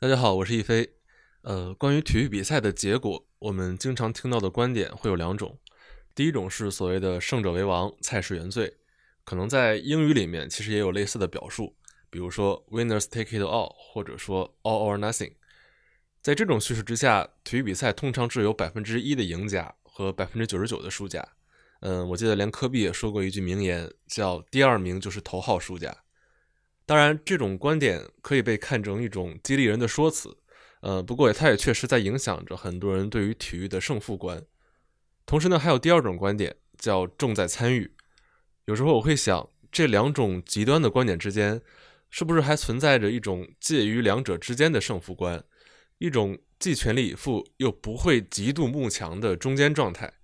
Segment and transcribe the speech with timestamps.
[0.00, 0.94] 大家好，我是一飞。
[1.42, 5.58] 呃，关于体育比赛的结果，我们经常听到的观点会有两种。
[6.14, 8.76] 第一种是所谓的“胜者为王”，菜是原罪，
[9.24, 11.74] 可能在英语里面其实也有类似的表述，
[12.10, 15.32] 比如说 “winners take it all”，或者说 “all or nothing”。
[16.22, 21.26] 在这种叙事之下，体育比赛通常只有百分之一的赢家和百分之九十九的输家。
[21.80, 25.92] 嗯，我记得连科比也说过一句名言，叫“第二名就是头号输家”。
[26.88, 30.34] 当然，这种观点可以被看成一种激励人的说辞，
[30.80, 34.42] 呃，不过它也确实在影响着很多人对于体育的胜负观。
[35.26, 37.92] 同时呢，还有第二种观点叫重在参与。
[38.64, 41.60] 有时候我会想，这两种极端的观点之间，
[42.08, 45.44] 是不是还存在着一种介于两者之间的胜负观，
[45.98, 50.14] 一种既全力以赴又不会极度慕强的中间状态？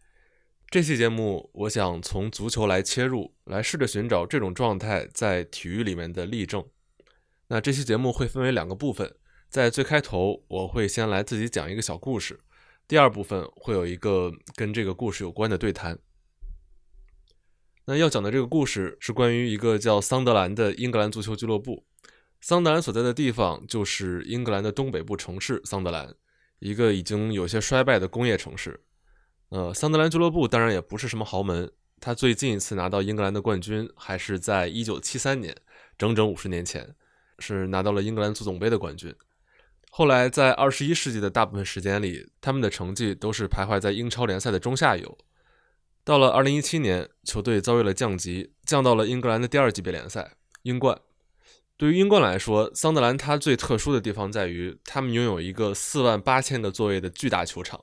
[0.74, 6.66] 这期节目，我想从足球来切入，来试着寻找这种状态在体育里面的例证。
[7.46, 9.14] 那这期节目会分为两个部分，
[9.48, 12.40] 在最开头我会先来自己讲一个小故事，
[12.88, 15.96] 第二部分会有一个跟这个故事有关的对谈。
[17.84, 21.86] 那要讲的这个故事是关于一个叫桑德兰的英格兰足球俱乐部。
[22.40, 26.16] 桑德兰所在的地方就是英格兰的东北部城市桑德兰，
[26.58, 28.83] 一个已经有些衰败的工业城市。
[29.54, 35.56] 呃，桑德兰俱乐部当然也不是什么豪门，他最近一次拿到英格兰的冠军还是在1973年，
[35.96, 36.92] 整整五十年前，
[37.38, 39.14] 是拿到了英格兰足总杯的冠军。
[39.92, 45.16] 后来在21世纪的大部分时间里，他们的成绩都是徘徊在英超联赛的中下游。
[46.02, 51.00] 到了2017年，球队遭遇了降级，降到了英格兰的第二级别联赛英冠。
[51.76, 57.80] 对于英冠来说，桑德兰它最特殊的地方在于，他们拥有一个4万八千个座位的巨大球场。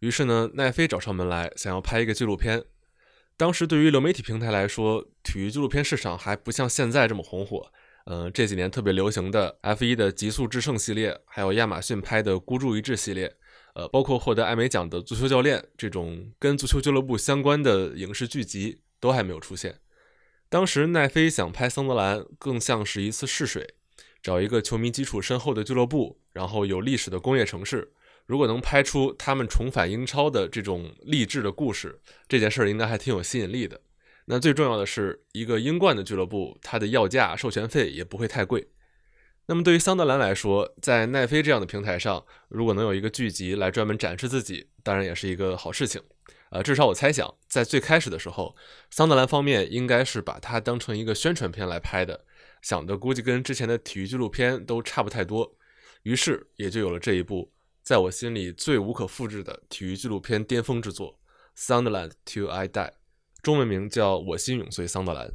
[0.00, 2.64] 于是呢，奈飞找上门来，想要拍一个纪录片。
[3.36, 7.70] 当时对于流媒体平台来说，体育纪录片市场还不像现在这么红火。
[8.06, 13.34] 嗯，这几年特别流行的 F1 的极速制胜系列，还有亚马逊拍的孤注一掷系列，
[13.74, 19.80] 呃，包括获得艾美奖的足球教练这种跟足球俱乐部相关的影视剧集都还没有出现。
[20.48, 23.74] 当时奈飞想拍桑德兰，更像是一次试水，
[24.22, 27.92] 找一个球迷基础深厚的俱乐部，然后有历史的工业城市。
[28.26, 33.80] 如果能拍出他们重返英超的这种励志的故事，这件事儿应该还挺有吸引力的。
[34.26, 38.68] 那最重要的是，一个英冠的俱乐部，它的要价、授权费也不会太贵。
[39.46, 46.02] 那么对于桑德兰来说，在奈飞这样的平台上，如果能有一个剧集来专门展示自己，当然也是一个好事情。
[46.50, 48.56] 呃，至少我猜想，在最开始的时候，
[48.90, 52.24] 桑德兰方面应该是把它当成一个宣传片来拍的，
[52.60, 55.56] 想的估计跟之前的体育纪录片都差不太多。
[56.02, 57.52] 于是也就有了这一部。
[57.86, 61.20] 在我心里最无可复制的体育纪录片巅峰之作
[61.56, 62.88] 《Sunderland Till I Die》，
[63.42, 65.28] 中文名叫《我心永随桑德兰》。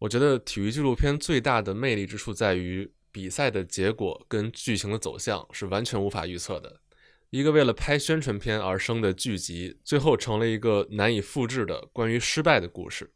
[0.00, 6.82] 我觉得体育纪录片最大的魅力之处在于，比赛的结果跟剧情的走向是完全无法预测的。
[7.30, 13.14] 一个为了拍宣传片而生的剧集，最后成了一个难以复制的关于失败的故事。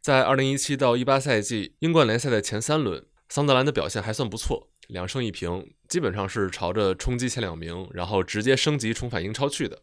[0.00, 4.66] 在2017到18赛季英冠联赛的前三轮，桑德兰的表现还算不错。
[4.90, 9.82] 两胜一平，基本上是朝着冲击前两名，然后直接升级重返英超去的。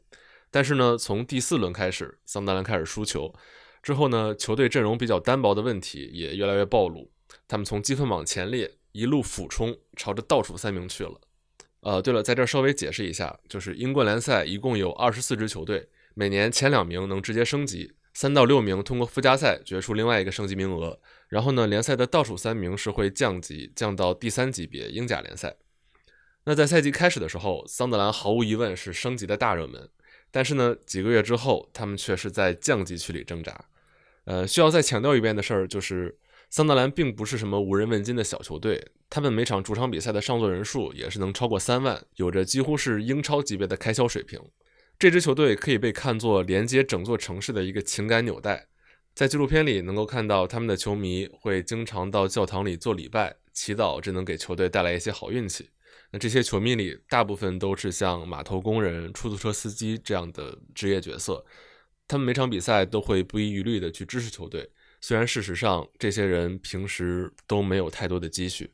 [0.51, 3.33] 但是呢，从第四轮开始，桑德兰开始输球，
[3.81, 7.11] 之后呢，球队阵容比较单薄的问题也越来越暴露。
[7.47, 11.19] 他们从积分榜前列一路俯冲，朝着倒数三名去了。
[11.81, 17.93] 呃，对了，在这稍微解释一下，就是英冠联赛一共有二十四支球队，每年前两名能直接升级。
[18.13, 20.99] 三到六名通过附加赛决出另外一个升级名额，
[21.29, 25.55] 然后呢，联赛的倒数三名是会降级，降到第三级别英甲联赛。
[26.45, 29.89] 那在赛季开始的时候，桑德兰毫无疑问是升级的大热门，
[30.31, 33.65] 但是呢，几个月之后，他们却是在降级区里挣扎。
[34.23, 36.17] 呃，需要再强调一遍的事儿就是，
[36.49, 44.39] 桑德兰并不是什么无人问津的小球队，他们每场主场比赛的上座人数也是能超过三万，有着几乎是英超级别的开销水平。
[44.97, 48.67] 这支球队可以被看作连接整座城市的一个情感纽带，
[49.17, 55.71] 在纪录片里能够看到他们的球迷会经常到教堂里做礼拜、祈祷，这能给球队带来一些好运气。
[56.11, 61.43] 那这些球迷里大部分都是像码头工人、出租车司机这样的职业角色，
[62.07, 64.69] 他们每场比赛都会不遗余力地去支持球队，
[65.01, 68.71] 虽然事实上这些人平时都没有太多的积蓄。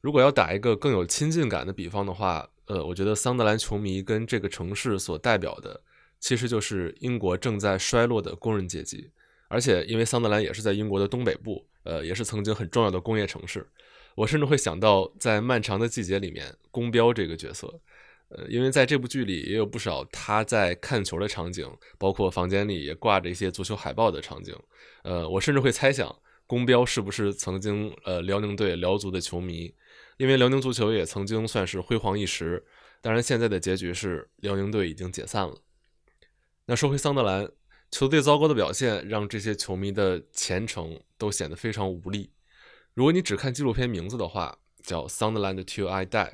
[0.00, 5.82] 如果要打一个更有亲近感的比方的话，呃，我觉得桑德兰球迷跟这个城市所代表的，
[6.20, 9.10] 其实就是英国正在衰落的工人阶级。
[9.48, 13.66] 而且，因为桑德兰也是在英国的东北部，呃，也是曾经很重要的工业城市。
[14.14, 17.80] 我甚至会想到，在漫长的季节里面，宫彪这个角色，
[18.28, 24.54] 呃，因为在这部剧里也有不少他在看球的场景，包括房间里也挂着一些足球海报的场景。
[25.02, 26.16] 呃，我甚至会猜想，
[26.46, 29.74] 宫彪是不是曾经呃辽宁队辽足的球迷。
[30.16, 32.64] 因为辽宁足球也曾经算是辉煌一时。
[33.02, 35.60] 当然，现在的结局是辽宁队已经解散了。
[36.64, 37.46] 那说回桑德兰，
[37.90, 42.32] 球队糟糕的表现让这些球迷的前程都显得非常无力。
[42.94, 46.28] 如果你只看纪录片名字的话，叫《Sunderland Till I Die》，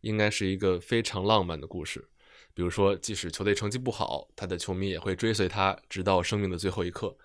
[0.00, 2.08] 应该是一个非常浪漫的故事。
[2.54, 7.16] 比如说，即使球队成绩不好，他的球迷也会追随他，直到生命的最后一刻。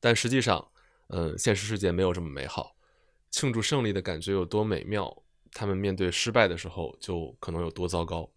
[0.00, 0.70] 但实际上，
[1.08, 2.76] 嗯，现实世界没有这么美好。
[3.30, 5.22] 庆祝胜利的感觉有多美妙，
[5.52, 8.30] 他们面对失败的时候就可能有多糟糕。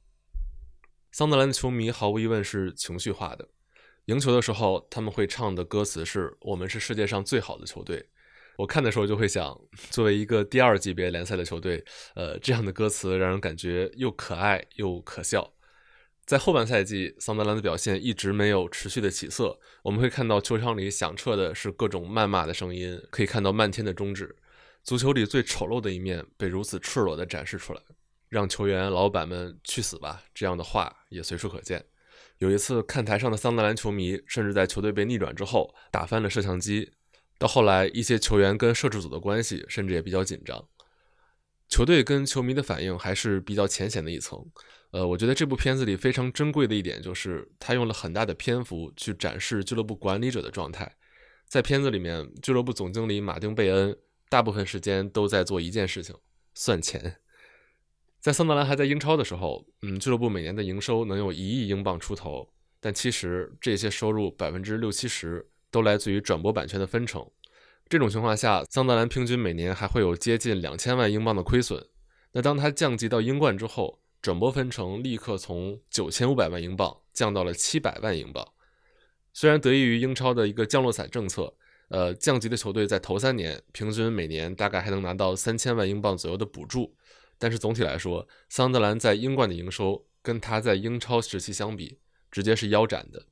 [1.11, 3.47] 桑德兰的球迷毫无疑问是情绪化的。
[4.07, 8.07] 赢球的时候，他们会唱的歌词是“我们是世界上最好的球队”。
[8.57, 9.59] 我看的时候就会想，
[9.89, 11.83] 作为一个第二级别联赛的球队，
[12.15, 15.53] 呃，这样的歌词让人感觉又可爱又可笑。
[16.25, 19.59] 在后半赛季，桑德兰的表现一直没有持续的起色。
[19.83, 24.37] 我们会看到球场里响彻的是各种谩骂的声音，可以看到漫天的中指。
[24.83, 27.81] 足球里最丑陋的一面被如此赤裸地展示出来，
[28.29, 30.23] 让球员、老板们去死吧！
[30.33, 31.85] 这样的话也随处可见。
[32.39, 36.91] 有一次，看台上的桑德兰球迷甚至在球队被逆转之后打翻了摄像机。
[37.39, 40.67] 到后来，一些球员跟摄制组的关系甚至也比较紧张。
[41.67, 44.43] 球队跟球迷的反应还是比较浅显的一层。
[44.91, 50.95] 呃，我觉得这部片子里非常珍贵的一点就是，他用了很大的篇幅去展示俱乐部管理者的状态。
[51.47, 53.97] 在片子里面，俱乐部总经理马丁·贝恩
[54.29, 56.15] 大部分时间都在做一件事情——
[56.53, 57.17] 算钱。
[58.27, 62.45] 在桑德兰还在英超的时候，嗯，俱乐部每年的营收能有一亿英镑出头，
[62.81, 65.49] 但其实这些收入百分之六七十。
[65.71, 67.25] 都来自于转播版权的分成。
[67.87, 71.85] 这种情况下，桑德兰平均每年还会有接近两千万英镑的亏损。
[72.33, 78.45] 那当他降级到英冠之后，转播分成立刻从九千五百万英镑降到了七百万英镑。
[79.33, 81.53] 虽然得益于英超的一个降落伞政策，
[81.89, 86.95] 呃，降级的球队在头三年平均每年大概还能拿到三千万英镑左右的补助，
[87.39, 91.99] 但是总体来说，桑德兰在英冠的营收跟他在英超时期相比，
[92.31, 93.25] 直接是腰斩的。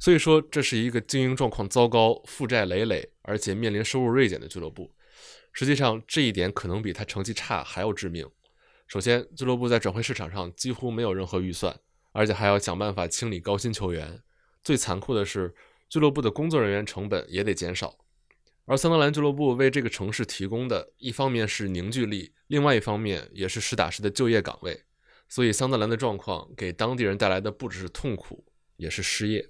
[0.00, 4.94] 所以说，这是一个经营状况糟糕、负债累累，而且面临收入锐减的俱乐部。
[5.52, 8.28] 实际上，这一点可能比他成绩差还要致命。
[8.86, 11.80] 首先，俱乐部在转会市场上几乎没有任何预算，
[12.12, 14.22] 而且还要想办法清理高薪球员。
[14.62, 15.52] 最残酷的是，
[15.88, 17.96] 俱乐部的工作人员成本也得减少。
[18.70, 24.84] 而桑德兰俱乐部为这个城市提供的，一方面是凝聚力，另外一方面也是实打实的就业岗位。
[25.26, 28.44] 所以，桑德兰的状况给当地人带来的不只是痛苦，
[28.76, 29.48] 也是失业。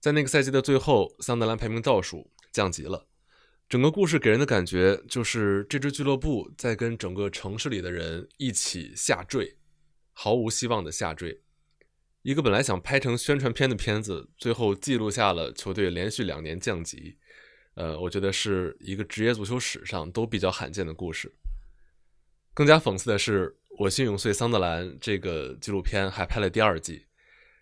[0.00, 3.06] 在那个赛季的最后，桑德兰排名倒数，降级了。
[3.68, 9.58] 整个故事给人的感觉就是这支俱乐部在跟整个城市里的人一起下坠，
[10.14, 11.42] 毫无希望的下坠。
[12.22, 17.18] 一个本来想拍成宣传片的片子，最后记录下了球队连续两年降级。
[17.74, 21.32] 呃，我觉得是一个职业足球史上都比较罕见的故事。
[22.52, 27.06] 更加讽刺的是，《我心永碎桑德兰》这个纪录片还拍了第二季。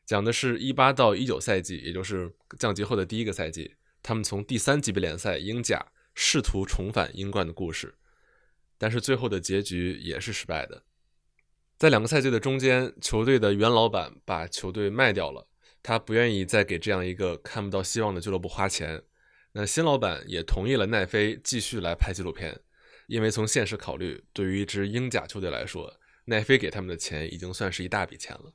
[0.07, 7.95] 讲的是一八到一九赛季，也就是降级后的第一个赛季，他们从第三级别联赛英甲试图重返英冠的故事，
[8.79, 10.83] 但是最后的结局也是失败的。
[11.77, 15.47] 在两个赛季的中间，球队的原老板把球队卖掉了，
[15.83, 19.03] 他不愿意再给这样一个看不到希望的俱乐部花钱。
[19.61, 22.61] 那新老板也同意了奈飞继续来拍纪录片，
[23.09, 28.53] 因为从现实考虑，对于一支英甲球队来说，奈飞给他们的钱已经算是一大笔钱了。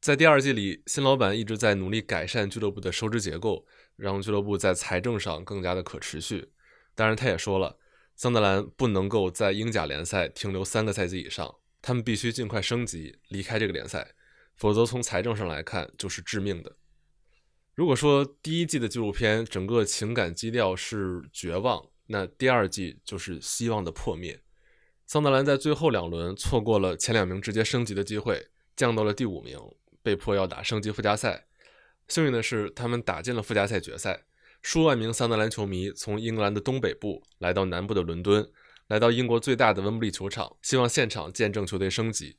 [0.00, 6.52] 在第二季里，新老板一直在努力改善俱乐部的收支结构，让俱乐部在财政上更加的可持续。
[6.94, 7.76] 当然，他也说了，
[8.14, 14.14] 桑德兰不能够在英甲联赛停留三个赛季以上，他们必须尽快升级，离开这个联赛，
[14.54, 16.76] 否则从财政上来看就是致命的。
[17.76, 24.40] 如果说第一季的纪录片整个情感基调是绝望，那第二季就是希望的破灭。
[25.06, 29.58] 桑德兰在最后两轮错过了前两名直接升级的机会，降到了第五名。
[30.02, 31.48] 被迫要打升级附加赛，
[32.08, 34.24] 幸运的是，他们打进了附加赛决赛。
[34.62, 38.48] 数万名桑德兰球迷从英格兰的东北部来到南部的伦敦，
[38.86, 42.38] 来到英国最大的温布利球场，希望现场见证球队升级。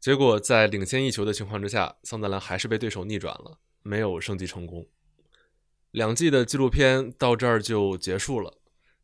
[0.00, 4.86] 结果，在领先一球的情况之下，桑德兰还是被对手逆转了，没有升级成功。
[5.92, 8.58] 两季的纪录片到这儿就结束了。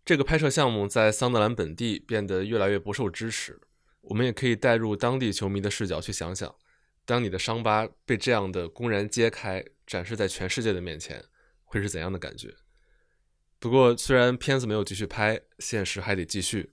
[0.05, 3.61] 这个拍摄项目在桑德兰本地变得越来越不受支持。
[4.01, 6.53] 我们也可以带入当地球迷的视角去想想。
[7.05, 11.25] 当你的伤疤被这样的公然揭开，展示在全世界的面前，
[11.65, 12.55] 会是怎样的感觉？
[13.61, 16.73] 不过，虽然片子没有继续拍，现实还得继续。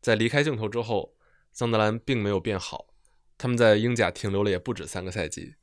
[0.00, 1.16] 在离开镜头之后，
[1.52, 2.94] 桑德兰并没有变好。
[3.36, 5.54] 他们在英甲停留了也不止三个赛季。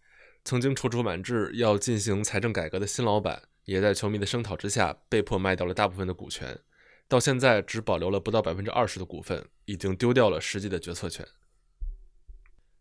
[0.46, 6.60] 曾经踌躇满志要进行财政改革的新老板，也在球迷的声讨之下，被迫卖掉了大部分的股权。
[7.08, 11.28] 到现在只保留了不到百分之二十的股份，已经丢掉了实际的决策权。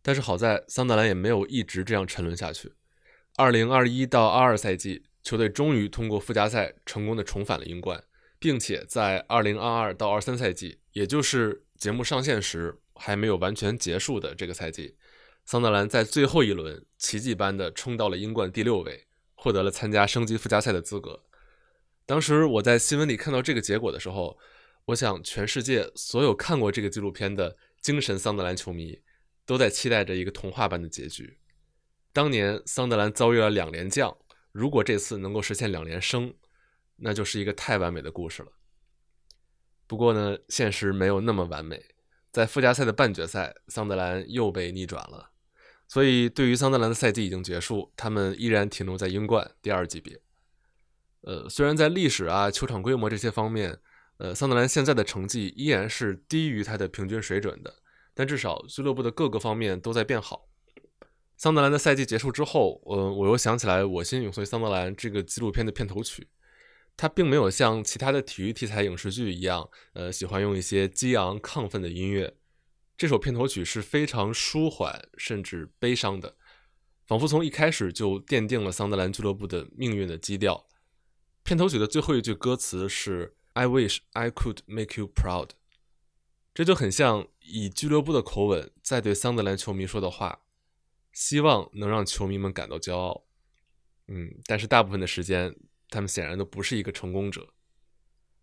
[0.03, 2.75] 但是好在桑德兰也没有一直这样沉沦下去。
[3.37, 8.05] 二零二一到二二赛季，球队终于通过附加赛成功的重返了英冠，
[8.39, 14.97] 并且在二零二二到二三赛季，也就是节目上线时还没有完全结束的这个赛季，
[15.45, 21.25] 桑德兰在最后一轮奇迹般的冲到了英冠第六位，获得了参加升级附加赛的资格。
[22.07, 24.39] 当时我在新闻里看到这个结果的时候，
[24.87, 29.01] 我想全世界所有看过这个纪录片的精神桑德兰球迷。
[29.47, 31.39] 都在期待着一个童话般的结局。
[32.15, 34.17] 当年桑德兰遭遇了两连降，
[34.53, 36.33] 如果这次能够实现两连升，
[36.97, 38.53] 那就是一个太完美的故事了。
[39.87, 41.95] 不过呢，现实没有那么完美，
[42.33, 45.33] 在附加赛的半决赛，桑德兰又被逆转了。
[45.87, 50.21] 所以，对于桑德兰的赛季已经结束，他们依然停留在英冠第二级别。
[51.21, 53.79] 呃，虽然在历史啊、球场规模这些方面，
[54.19, 57.75] 呃，桑德兰现在的成绩依然是低于他的平均水准的。
[58.17, 60.49] 但至少俱乐部的各个方面都在变好。
[61.37, 66.29] 桑德兰的赛季结束之后，呃，我又想起来《我心永随桑德兰》这个纪录片的片头曲，
[66.97, 72.35] 它并没有像其他的体育题材影视剧一样，呃，喜欢用一些激昂亢奋的音乐。
[72.97, 76.37] 这首片头曲是非常舒缓甚至悲伤的，
[77.07, 80.67] 仿佛从一开始就奠定了桑德兰俱乐部的命运的基调。
[81.43, 85.51] 片头曲的最后一句歌词是 “I wish I could make you proud”。
[86.55, 90.43] 这就很像以俱乐部的口吻在对桑德兰球迷说的话，
[91.13, 93.25] 希望能让球迷们感到骄傲。
[94.07, 95.57] 嗯，但是大部分的时间，
[95.89, 97.53] 他们显然都不是一个成功者。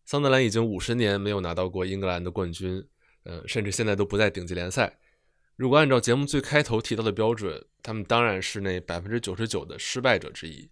[0.03, 2.86] 桑德兰已经五十年没有拿到过英格兰的冠军，
[3.24, 5.00] 呃，甚至现在都不在顶级联赛。
[5.56, 10.70] 如果按照节目最开头提到的标准，他们当然是那百分之九十九的失败者之一。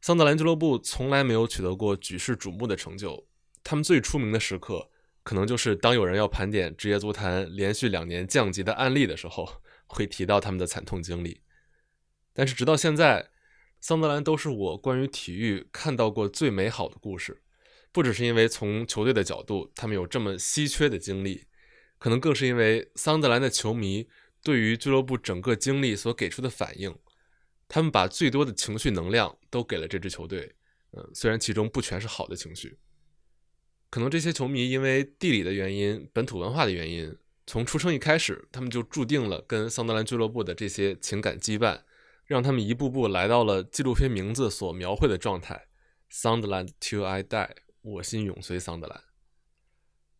[0.00, 3.26] 桑德兰俱乐部从来没有取得过举世瞩目的成就，
[3.62, 4.90] 他们最出名的时刻。
[5.22, 9.46] 可能就是当有人要盘点职业足坛连续两年降级的案例的时候，
[9.86, 11.42] 会提到他们的惨痛经历。
[12.32, 13.28] 但是直到现在，
[13.80, 17.42] 桑德兰都是我关于体育看到过最美好的故事。
[17.92, 21.44] 不只是因为从球队的角度，他们有这么稀缺的经历，
[22.00, 24.08] 可能更是因为桑德兰的球迷
[24.42, 26.92] 对于俱乐部整个经历所给出的反应。
[27.68, 30.56] 他们把最多的情绪能量都给了这支球队。
[30.92, 32.78] 嗯，虽然其中不全是好的情绪。
[33.90, 37.16] 可能这些球迷因为地理的原因、本土文化的原因，
[37.46, 41.82] 从出生一开始，他们就注定了跟桑德兰俱乐部的这些情感羁绊，
[42.24, 45.66] 让他们一步步来到了纪录片名字所描绘的状态
[46.10, 47.50] sound land till I die，
[47.82, 49.09] 我心永随桑德兰。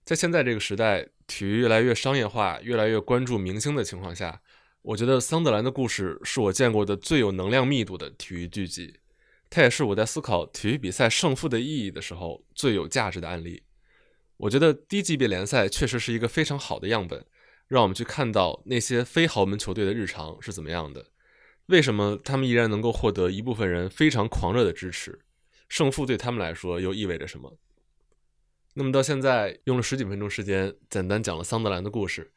[0.05, 4.41] 在现在这个时代，体育越来越商业化、越来越关注明星的情况下，
[4.83, 8.99] 我觉得桑德兰的故事是我见过的最有能量密度的体育剧集。
[9.49, 13.63] 它也是我在思考体育比赛胜负的意义的时候最有价值的案例。
[14.37, 17.25] 我觉得低级别联赛确实是一个非常好的样本，
[17.69, 21.07] 让我们去看到那些非豪门球队的日常是怎么样的，
[21.67, 25.19] 为什么他们依然能够获得一部分人非常狂热的支持，
[25.69, 27.59] 胜负对他们来说又意味着什么？
[28.81, 32.33] 那么到现在用了十几分钟时间，简单讲了桑德兰的故事。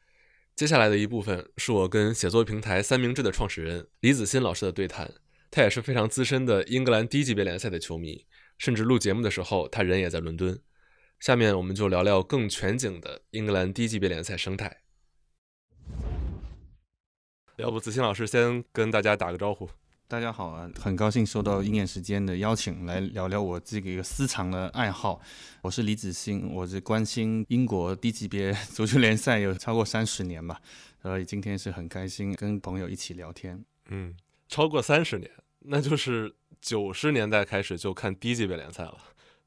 [0.54, 5.10] 接下来的一部分是我跟写作平台三明治的创始人李子欣老师的对谈。
[5.50, 8.26] 他也是非常资深的英格兰低级别联赛的球迷，
[8.58, 10.60] 甚至录节目的时候，他人也在伦敦。
[11.18, 14.82] 下面我们就聊聊更全景的英格兰低级别联赛生态。
[17.56, 19.70] 要不子欣老师先跟大家打个招呼。
[20.06, 25.18] 大家好啊，很高兴收到鹰眼时间的邀请，来聊聊我这个一个私藏的爱好。
[25.62, 30.60] 我是李子欣，我是关心英国低级别足球联赛有超过三十年吧，
[31.00, 33.64] 所以今天是很开心跟朋友一起聊天。
[33.88, 34.14] 嗯，
[34.46, 35.30] 超过三十年。
[35.60, 38.98] 那就是九十年代开始就看低级别联赛了，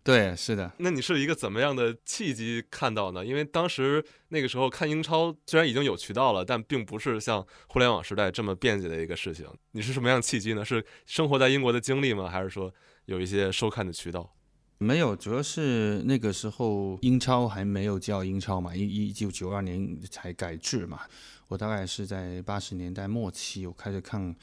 [0.07, 0.71] 对，是的。
[0.77, 3.25] 那你是一个怎么样的契机看到呢？
[3.25, 9.45] 因为当时那个时候看英超虽然已经有渠道了，但并不是像互联网时代这么便捷的一个事情。
[9.71, 10.63] 你是什么样的契机呢？
[10.63, 12.29] 是生活在英国的经历吗？
[12.29, 12.73] 还是说
[13.03, 14.33] 有一些收看的渠道？
[14.77, 21.01] 没有，主要是那个时候英超还没有叫英超嘛，一一九九二年才改制嘛。
[21.49, 24.33] 我大概是在八十年代末期，我开始看。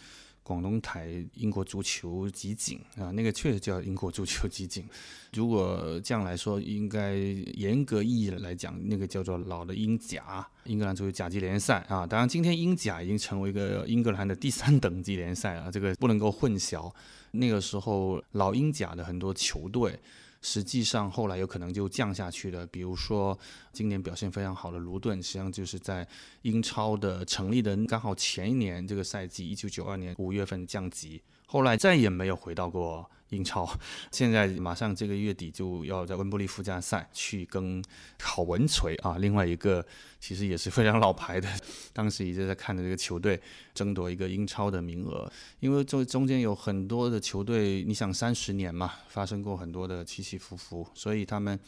[0.45, 4.85] 广东台英国足球集锦啊，那个确实叫英国足球集锦。
[5.35, 12.07] 如果这样来说，应该严格意义来讲，那个叫做老的英甲，英格兰足球甲级联赛啊。
[12.07, 16.93] 当然，今天英甲已经成为一个英格兰的第三等级联赛了，这个不能够混淆。
[17.33, 19.99] 那个时候，老英甲的很多球队。
[20.45, 23.37] 实际上后来有可能就降下去了，比如说
[23.73, 26.07] 今年表现非常好的卢顿，实际上就是在
[26.43, 33.69] 英超的成立的刚好前一年这个赛季，一九九二年五月份降级，后来再也没有回到过英超。
[34.11, 37.83] 现在马上这个月底就要在温布利附加赛去跟
[38.19, 39.85] 考文垂啊，另外一个
[40.21, 41.49] 其实也是非常老牌的，
[41.93, 43.41] 当时一直在看的这个球队
[43.75, 45.31] 争夺一个英超的名额。
[45.61, 51.59] 因为中中间有很多的球队，你想三十年嘛，发生过很多的起起伏伏，所以他们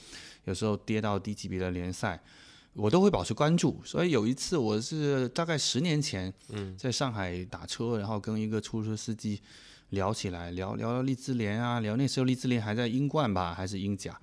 [0.44, 2.22] 有时候跌到低级别的联赛。
[2.78, 9.40] 我都会保持关注，所以有一次我是大概十年前，嗯，在上海打车，然后跟一个出租车司机
[9.90, 14.18] 聊起来，聊聊利兹联啊，聊那时候利兹联还在英冠吧，还是英甲，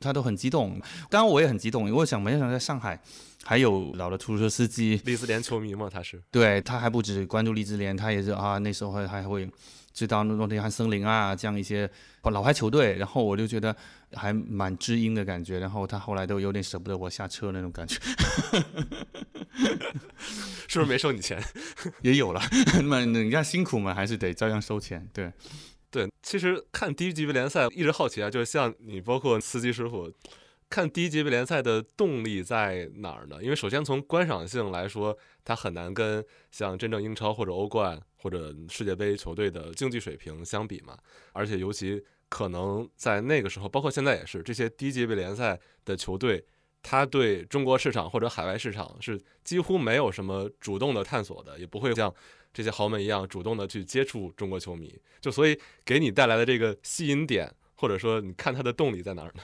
[0.00, 0.80] 他都很激动，
[1.10, 3.00] 当然我也很激动，因为我想没想到在上海
[3.44, 9.48] 还有老的出租车司机，利兹联球迷嘛，他是，对，他还不止关注利兹联，他也是啊，那时候还还会。
[9.94, 11.86] 知道诺丁汉森林啊，这样一些
[12.22, 13.76] 老牌球队，然后我就觉得
[14.14, 17.98] 还蛮知音的感觉，然后他后来都有点舍不得我下车那种感觉，
[20.68, 21.42] 是不是没收你钱？
[22.02, 22.40] 也有了，
[22.84, 25.08] 那人家辛苦嘛，还是得照样收钱。
[25.12, 25.32] 对，
[25.90, 30.12] 对，其实看低级别联赛一直好奇啊，就是像你，包括司机师傅。
[30.70, 33.36] 看低级别联赛的动力在哪儿呢？
[33.42, 35.14] 因为首先从观赏性来说，
[35.44, 40.96] 它很难跟像真正英超或者欧冠或者世界杯球队的竞技水平相比嘛。
[41.34, 42.02] 而且尤其
[42.32, 46.42] 可能在那个时候，包括现在也是，这些低级别联赛的球队，
[46.82, 52.10] 他对中国市场或者海外市场是几乎没有什么主动的探索的，也不会像
[52.50, 54.98] 这些豪门一样主动的去接触中国球迷。
[55.20, 59.42] 就所以给你带来的这个吸引点，或者说你看他的动力在哪儿呢？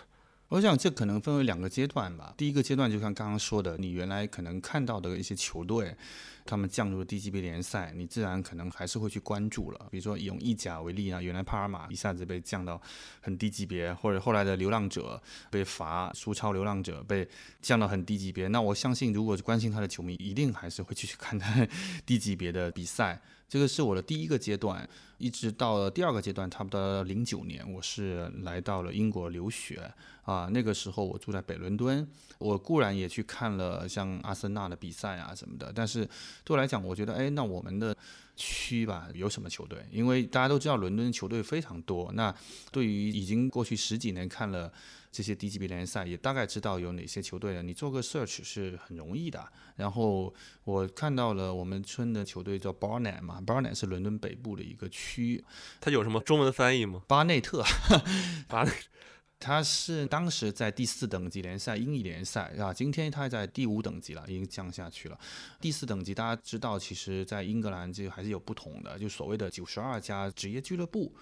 [0.51, 2.33] 我想这可能分为两个阶段吧。
[2.35, 5.95] 第一个阶段就像刚刚说的，你原来可能看到的一些球队，
[6.47, 9.87] 他们降入低级别联赛，你自然可能还是会去关注了。
[9.91, 12.81] 比如说用意甲为例啊，原来帕尔马一下子被降到
[13.21, 17.29] 很低级别，或者后来的流浪者被罚，苏超流浪者被
[17.61, 21.69] 降到很低级别，那我相信如果关心他的球迷，一定还是会继续看他
[22.07, 23.21] 低级别的比赛。
[23.49, 24.87] 这个是我的第一个阶段，
[25.17, 29.91] 一直到了第二个阶段，差不多零九年，我是来到了英国留学
[30.23, 30.49] 啊。
[30.53, 32.07] 那个时候我住在北伦敦，
[32.39, 36.05] 我固然也去看了像阿森纳的比赛啊什么的，但是
[36.45, 37.97] 对我来讲，我觉得，哎，那我们的
[38.37, 39.79] 区吧有什么球队？
[39.91, 42.35] 因为大家都知道伦敦球队非常多，那
[42.71, 44.71] 对于已经过去十几年看了。
[45.11, 49.51] 这些低级别联赛也大概知道有哪些球队了，你做个 search 是很容易的。
[49.77, 50.33] 然后
[50.65, 55.45] 我看到了我们村的球队叫 Barnet 嘛，Barnet 是伦敦北部的一个区，
[55.81, 57.03] 它有什么中文翻译吗？
[57.07, 57.65] 巴内特，
[58.49, 58.71] 巴内，
[59.41, 65.19] 他是当时在第四等级联赛英乙联赛啊，今天他在第五等级了，已经降下去了。
[65.61, 71.15] 第四等级大家知道，其实在英格兰这个还是有不同的，就所谓的九十二家职业俱乐部。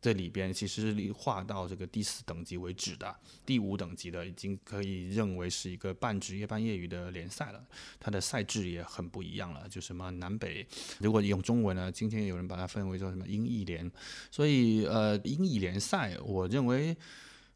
[0.00, 7.66] 这里边其实是划到这个第四等级为止的，第五等级的已经可以认为是一个半职业半业余的联赛了。
[7.98, 10.64] 它的赛制也很不一样了，就什么南北，
[11.00, 13.90] 如果用中文呢，今天有人把它分为叫什么英乙联，
[14.30, 16.96] 所以呃英乙联赛，我认为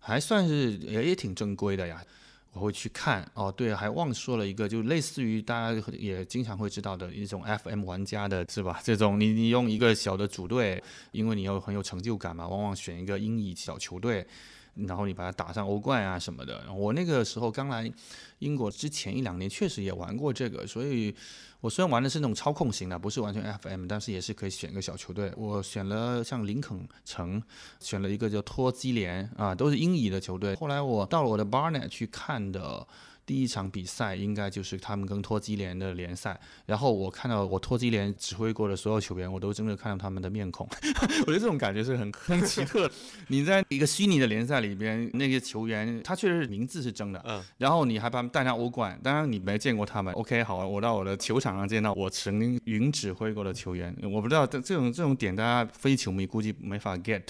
[0.01, 2.05] 还算是也也挺正规的呀。
[2.53, 8.81] 我会去看哦，对，还忘说了一个，就类似于大家也经常会知道的一种 FM 玩家的是吧？
[8.85, 14.27] 这种你你用一个小的组队，因为你要很有成就感嘛，往往选一个英乙小球队。
[14.75, 16.65] 然后你把它打上欧冠啊什么的。
[16.73, 17.93] 我那个时候刚来
[18.39, 20.67] 英国之前一两年，确实也玩过这个。
[20.67, 21.15] 所以，
[21.63, 25.33] 我虽然玩的是那种操控型的，不是完全 FM，但是也是可以选一个小球队。
[25.37, 27.43] 我选了像林肯城，
[27.81, 30.55] 选了一个叫托基联啊，都是英乙的球队。
[30.57, 32.87] 后来我到了我的 Barnet 去看的。
[33.25, 40.69] 第一场比赛应该就是他们跟托基联的联赛，然后我看到我托基联指挥过的所有球员，我都真的看到他们的面孔，
[41.23, 42.91] 我觉得这种感觉是很 很奇特。
[43.29, 57.23] 你在一个虚拟的联赛里边，那些球员他确实是名字是真的，嗯，然后你还把他们带上欧冠，当然你没见过他们，OK，好，我到我的球场上见到我曾经云指挥过的球员，我不知道这这种这种点，大家非球迷估计没法 get。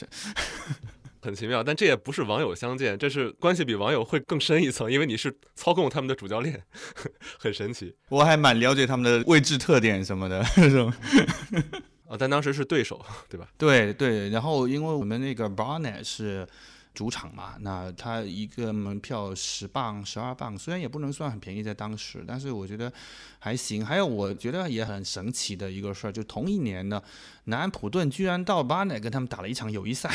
[1.22, 6.62] 很奇妙，但这也不是网友相见，这是关系比网友会更深一层，因为你是操控他们的主教练，
[7.38, 7.94] 很神奇。
[8.08, 10.92] 我还蛮了解他们的位置特点什么的，这种。
[12.08, 13.48] 啊， 但当时是对手，对吧？
[13.56, 16.46] 对对，然后因为我们那个 Barnet 是。
[16.94, 22.92] 主场嘛，那他一个门票十磅、十二磅，虽然也不能算很便宜在当时，但是我觉得
[23.38, 23.82] 还行。
[23.82, 27.02] 还有我觉得也很神奇的一个事儿，就同一年呢，
[27.44, 30.10] 南安普顿居然到巴内跟他们打了一场友谊赛。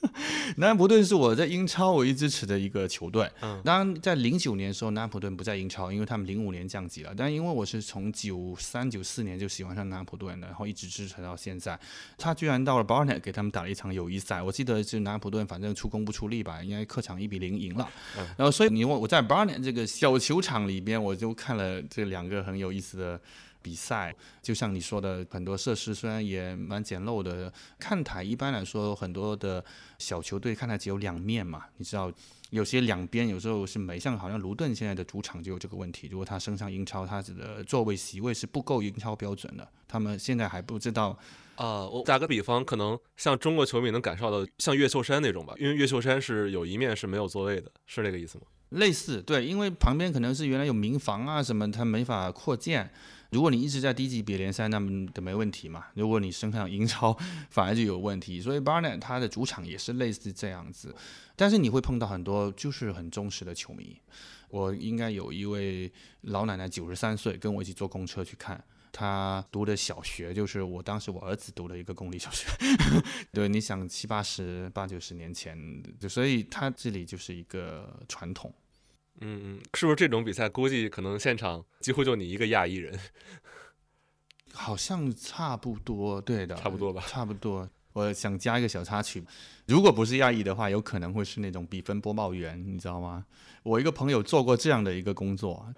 [0.56, 3.30] 南安普顿是我在英超唯一支持的一个球队。
[3.42, 7.12] 嗯，当然在零九年的时候，南安普顿不在英超，因为他们零五年降级了。
[7.14, 11.78] 但因为我是从九三九四年就喜欢上南安普顿的，然后一直支持到现在。
[12.16, 14.40] 他居然到了 Barnet 给他们打了一场友谊赛。
[14.40, 17.86] 我记得是南安普顿反正出工不出力吧，应该客场一比零赢了。
[18.16, 23.20] 嗯然后所以你我我在 Barnet 这个小球场里边，我就看了这两个很有意思的。
[23.62, 29.64] 比赛就像你说的，很多设施虽然也蛮简陋的，看台一般来说很多的
[29.98, 32.12] 小球队看台只有两面嘛，你知道，
[32.50, 41.18] 有些两边有时候是没，像好像卢顿现在的主场就有这个问题，如果他升上英超，他的座位席位是不够英超标准的，他们现在还不知道。
[41.56, 48.44] 啊，我打个比方，可能像中国球迷能感受到，像越秀山那种吧，因为越秀山是有一面是没有座位的，是这个意思吗？
[48.70, 52.90] 类似，对，因为旁边可能是原来有民房啊什么，它没法扩建。
[53.30, 55.86] 如果你一直在低级别联赛，那么都没问题嘛。
[55.94, 57.16] 如果你升上英超，
[57.50, 58.40] 反而就有问题。
[58.40, 60.94] 所以 Barnett 他的主场也是类似这样子，
[61.36, 63.96] 但是你会碰到很多就是很忠实的球迷。
[64.48, 68.62] 我应该有一位老奶奶，九十三岁，跟我一起坐公车去看。
[68.92, 72.48] 他读的小学就是我当时我儿子读的一个公立小学，
[73.32, 75.56] 对，你想七八十八九十年前，
[76.08, 78.52] 所以他这里就是一个传统。
[79.20, 82.98] 嗯嗯，是不是这种比赛估计可能现场几乎就你一个亚裔人？
[84.52, 87.68] 好像差不多，对的，差不多吧，差不多。
[87.92, 89.24] 我想加一个小插曲，
[89.66, 93.26] 如果不是亚裔的话，有可能会是那种比分播报员，你知道吗？
[93.62, 95.72] 我一个朋友做过这样的一个工作。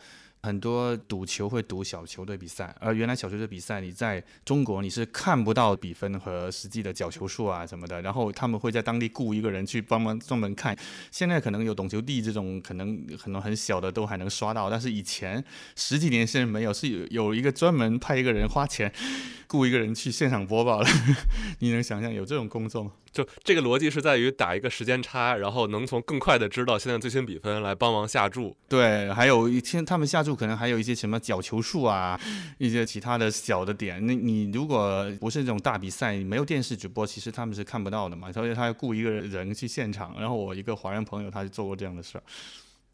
[0.45, 10.77] 很多赌球会赌小球队比赛，而原来小球队比赛你在中国你是看不到比分和实际的角球数啊什么的，然后他们会在当地雇一个人去帮忙专门看。
[11.13, 15.43] 现在可能有懂球帝这种，可能可能很小的都还能刷到，但是以前
[15.77, 18.93] 十几年前没有，是有有一个专门派一个人花钱
[19.47, 20.89] 雇一个人去现场播报了。
[21.61, 22.91] 你能想象有这种工作吗？
[23.13, 28.57] 就这个逻辑是在于打一个时间差，然后能从更快的知道现在最新比分来帮忙下注。
[28.69, 32.19] 对，还有一天他们下注可能还有一些什么角球数啊，
[32.59, 34.05] 一些其他的小的点。
[34.07, 38.33] 那你如果不是这种大比赛，没有电视直播，其实他们是看不到的嘛。
[38.33, 40.17] 所以他要雇一个人去现场。
[40.19, 42.25] 然后我一个华人朋友他就做过这样的事儿，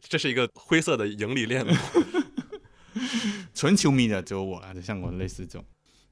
[0.01, 1.65] 这是一个灰色的盈利链。
[3.55, 5.65] 纯球迷的只有我啊，就，像我类似这种。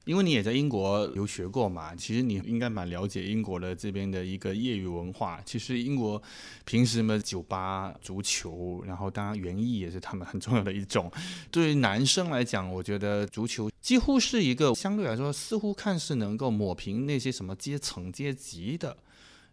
[0.07, 5.39] 因为你也在英国留学过嘛，其实你应该蛮了解英国的这边的一个业余文化。
[5.45, 6.19] 其实英国
[6.63, 11.11] 平时嘛，酒吧、足球，然后当然园艺也是他们很重要的一种。
[11.51, 18.95] 对于男生来讲，我觉得足球几乎是一个相对来说似乎看似能够抹平那些什么阶层阶级的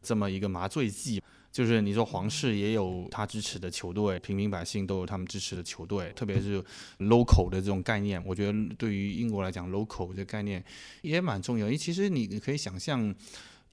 [0.00, 1.20] 这么一个麻醉剂。
[1.54, 6.60] 就是你说皇室也有他支持的球队，平民百姓都有他们支持的球队，特别是
[6.98, 10.62] local 的这种概念，我觉得对于英国来讲，local 这概念
[11.02, 11.66] 也蛮重要。
[11.66, 13.14] 因为其实你可以想象。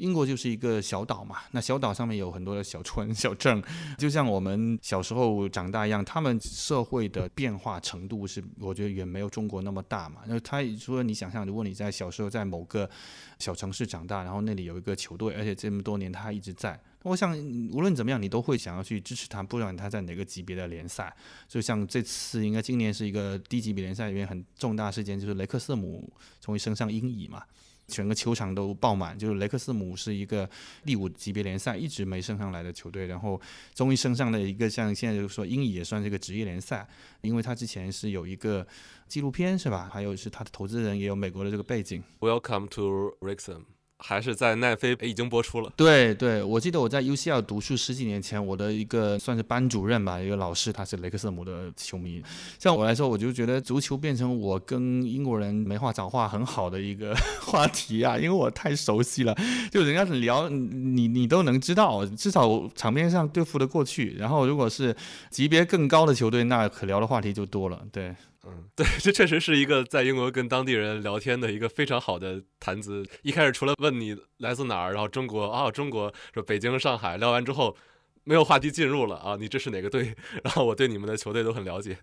[0.01, 3.61] 英国就是一个小岛嘛，那小岛上面有很多的小村、小镇，
[3.99, 10.21] 就像我们小时候长大一样，他们社会的变化程度是，我觉得远没有中国那么大嘛。
[10.25, 12.89] 那他说，你想象，如果你在小时候在某个
[13.37, 17.37] 小城市长大，然后那里有一个球队，而且这么多年他一直在，我想
[17.71, 21.15] 无论怎么样，你都会想要去支持他，不管他在哪个级别的联赛。
[21.47, 27.43] 就像这次，应该今年是一个低级别联赛里面很重大事件，就是雷克瑟姆终于升上英乙嘛。
[27.91, 30.49] 整个球场都爆满，就是雷克斯姆是一个
[30.85, 33.39] 第五级别联赛一直没升上来的球队，然后
[33.75, 36.87] 终于升上了一个像现在就是说英语也算是一个职业联赛，
[37.21, 38.65] 因为他之前是有一个
[39.07, 39.89] 纪录片是吧？
[39.91, 42.01] 还有是他的投资人也有美国的这个背景。
[42.21, 43.65] Welcome to Rexham。
[44.03, 45.71] 还是在奈飞已经播出了。
[45.75, 52.21] 对对，我记得我在 UCL 读书十几年前，我的一个算是班主任吧，一个老师，他是雷克瑟姆的球迷。
[52.59, 59.35] 像我来说，我就觉得足球变成我跟英国人没话找话很好的一个 话题啊，因为我太熟悉了，
[59.71, 64.15] 就人家聊你你都能知道，至少场面上对付得过去。
[64.17, 64.95] 然后如果是
[65.29, 67.79] 级别更高的球队，那可聊的话题就多了。
[67.91, 68.15] 对。
[68.43, 73.05] 嗯，对，这确实是一个在英国跟当地人聊天的一个非常好的谈资。
[73.21, 77.77] 一开始除了问你来自哪儿，然后中国啊，中国说北京、上海，聊完之后
[78.23, 80.15] 没有话题进入了啊，你这是哪个队？
[80.43, 81.95] 然后我对你们的球队都很了解。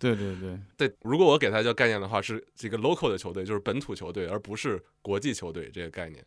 [0.00, 6.24] 对对对对，如果我给他叫概念的话，是这个 local 的球队，就是本土球队，而不是国际球队这个概念，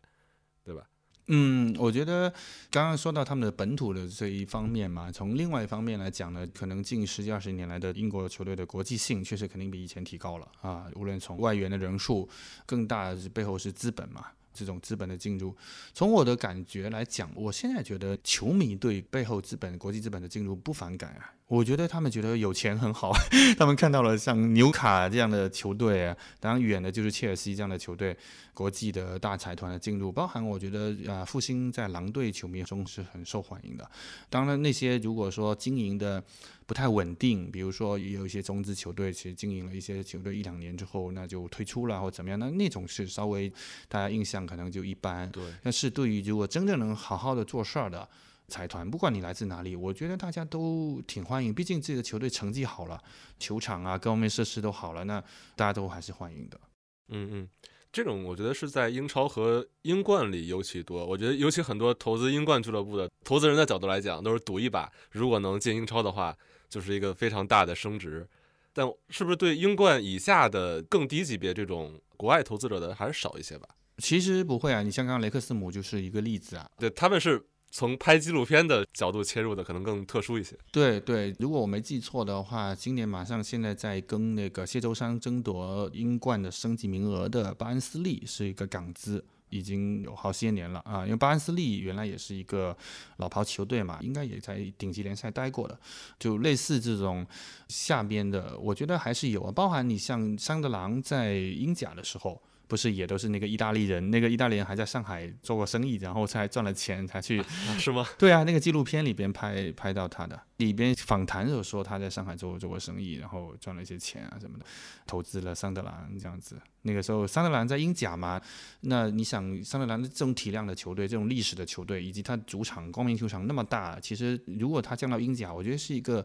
[0.64, 0.82] 对吧？
[1.28, 2.28] 嗯，我觉得
[2.70, 12.28] 刚刚说到他们的本土的这一方面嘛，从另外一方面来讲呢，可能近十几二十年来的英国球队的国际性确实肯定比以前提高了啊，无论从外援的人数，
[12.66, 14.26] 更大的背后是资本嘛。
[14.54, 15.56] 这种资本的进入，
[15.94, 21.32] 从我的感觉来讲，我现在觉得球迷对背后资本、国际资本的进入不反感啊。
[21.46, 23.12] 我觉得他们觉得有钱很好，
[23.58, 28.16] 他们看到了像纽卡这样的球队啊，当然远的就是切尔西这样的球队，
[28.54, 33.90] 国际的大财团的进入，包含我觉得啊，复兴在狼队球迷中是很受欢迎的。
[34.30, 36.22] 当然那些如果说经营的。
[36.64, 43.52] 不太稳定，比如说也有一些中资球队，其实经营了一些球队一两年之后，那就退出了或怎么样，那那种是稍微
[43.88, 45.28] 大家印象可能就一般。
[45.32, 45.42] 对。
[45.62, 48.08] 但是对于如果真正能好好的做事儿的
[48.52, 51.54] 财团，不管你来自哪里，我觉得大家都挺欢迎。
[51.54, 53.02] 毕竟自己的球队成绩好了，
[53.38, 55.18] 球场啊各方面设施都好了，那
[55.56, 56.60] 大家都还是欢迎的。
[57.08, 57.48] 嗯嗯，
[57.90, 61.04] 这种我觉得是在英超和英冠里尤其多。
[61.04, 66.36] 我觉得尤其很多投资英冠俱乐部的投资人的角度来讲，都是赌一把，如果能进英超的话，
[66.68, 68.28] 就是一个非常大的升值。
[68.74, 73.68] 但是不是对英冠以下的更低级别这种国外投资者的还是少一些吧？
[73.98, 76.66] 其实不会啊，你像刚刚雷克斯姆就是一个例子啊。
[76.78, 80.54] 对，他们是从拍纪录片的角度切入的，可能更特殊一些。
[80.70, 89.24] 对对，如果我没记错的话，今年马上现在在跟那个谢周三争夺英冠的升级名额的巴恩斯利是一个港资。
[89.48, 92.74] 已经有好些年了啊，因为巴恩斯利原来也是一个
[93.18, 95.78] 老牌球队嘛，应该也在顶级联赛待过的，
[96.18, 97.26] 就类似这种
[97.68, 102.40] 下边的，我觉得还是有啊，包含你像桑德兰在英甲的时候。
[102.72, 107.44] 不是也都是那个意大利人，那个意大利人还在上海做过生意，然后才赚了钱才去，
[107.78, 108.02] 是吗？
[108.16, 114.64] 对啊，那个纪录片里边拍拍到他的，里边访谈有说他在上海做做过生意，然后赚了一些钱啊什么的，
[115.06, 116.58] 投资了桑德兰这样子。
[116.80, 118.40] 那个时候桑德兰在英甲嘛，
[118.80, 126.24] 那你想桑德兰的这种体量的球队，这种历史的球队，以及他主场光明球场那么大，其实如果他降到英甲，我觉得是一个。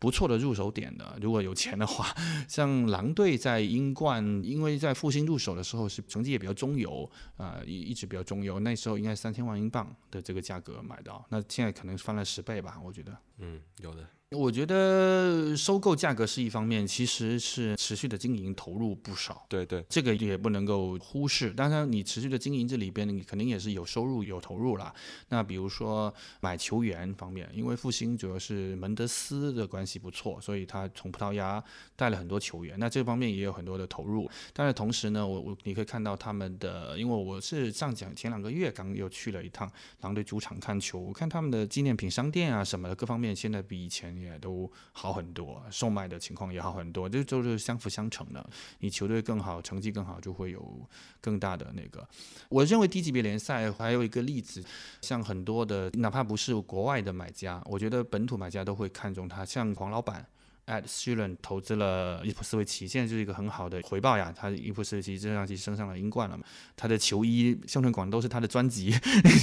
[0.00, 2.12] 不错的入手点的，如果有钱的话，
[2.48, 13.16] 像狼队在英冠，因为在复兴入手的时候是成绩也比较中游，呃，一一直比较中游，那时候应该三千万英镑的这个价格买到，那现在可能翻了十倍吧，我觉得。
[13.38, 14.04] 嗯，有的。
[14.36, 19.44] 我觉得收购价格是一方面，其实是持续的经营投入不少。
[19.48, 21.50] 对对，这个也不能够忽视。
[21.50, 24.94] 当然，你持续的经营这里边，你肯定也是有收入有投入啦。
[25.30, 31.60] 那比如说买球员方面，因为复兴主要是门德斯的关系不错，所以他从葡萄牙
[31.96, 34.30] 带了很多球员，那这方面也有很多的投入。
[34.52, 39.68] 但是同时呢，我我你可以看到他们的，因为我是上讲前两个月刚又去了一趟
[40.02, 44.19] 狼队主场看球，我看他们的纪念品商店啊什么的各方面，现在比以前。
[44.20, 48.48] 也都好很多，售卖的情况也好很多，这都是相辅相成的。
[48.78, 50.88] 你球队更好，成绩更好，就会有
[51.20, 52.06] 更大的那个。
[52.48, 54.64] 我认为低级别联赛还有一个例子，
[55.02, 60.26] 像很多的，哪怕不是国外的买家，我觉得本土买家都会看中他，像黄老板。
[60.70, 64.32] At s u l e n 投资了伊普斯维奇，现在就是一个很好的回报呀。
[64.34, 66.44] 他伊普斯维奇这样去升上了英冠了嘛？
[66.76, 68.94] 他的球衣、胸春广都是他的专辑，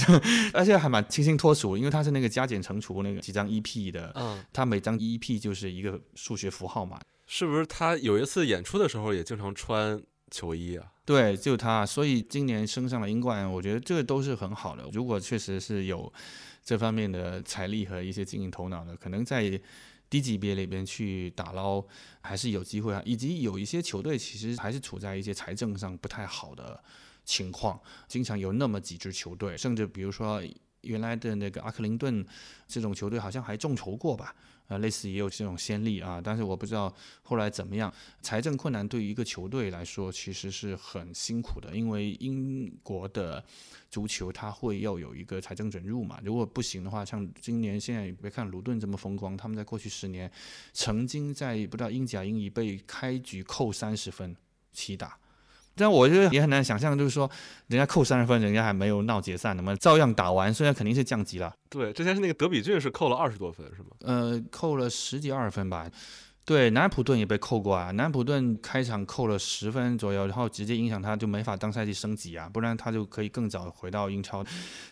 [0.54, 6.98] 而且还蛮清新脱俗，因为他是那个加减乘除那个几张 EP 的，嗯，他每张 EP 就是一个数学符号嘛。
[7.26, 10.86] 是不是他有一次演出的时候也经常穿球衣啊？
[11.04, 14.88] 对，就他，所以今年升上了英冠，我觉得这个都是很好的。
[14.92, 16.10] 如果确实是有
[16.64, 19.60] 这方面的财力和一些经营头脑的，可能在。
[20.10, 21.84] 低级别里边去打捞
[22.20, 26.82] 还是有机会啊，以及有一些球队其实还是处在一些财政上不太好的
[27.24, 30.42] 情况，经常有那么几支球队，甚至比如说
[30.82, 32.24] 原来的那个阿克林顿
[32.66, 34.34] 这种球队好像还众筹过吧。
[34.68, 37.92] 呃，类似也有这种先例啊，但是我不知道后来怎么样。
[38.20, 43.42] 财政困难对于一个球队来说其实是很辛苦的，因为英国的
[43.90, 46.20] 足球它会要有一个财政准入嘛。
[46.22, 50.30] 如果不行的话，像今年现在别看鲁顿这么风光，他们在过去十年
[50.72, 54.36] 曾经在不知道英甲英乙被开局扣三十分
[54.72, 55.18] 起打。
[55.78, 57.30] 但我觉得也很难想象，就是说，
[57.68, 61.54] 人家扣三十分，人家还没有闹解散那么，照样打完，虽然肯定是降级了。
[61.70, 63.88] 对，之前是那个德比郡是扣了二十多分，是吗？
[64.00, 65.88] 呃，扣了十几二分吧。
[66.44, 74.44] 对，南安普顿也被扣过啊，南安普顿开场扣了十分左右，然后直接影响他就没法当赛季升级啊，不然他就可以更早回到英超。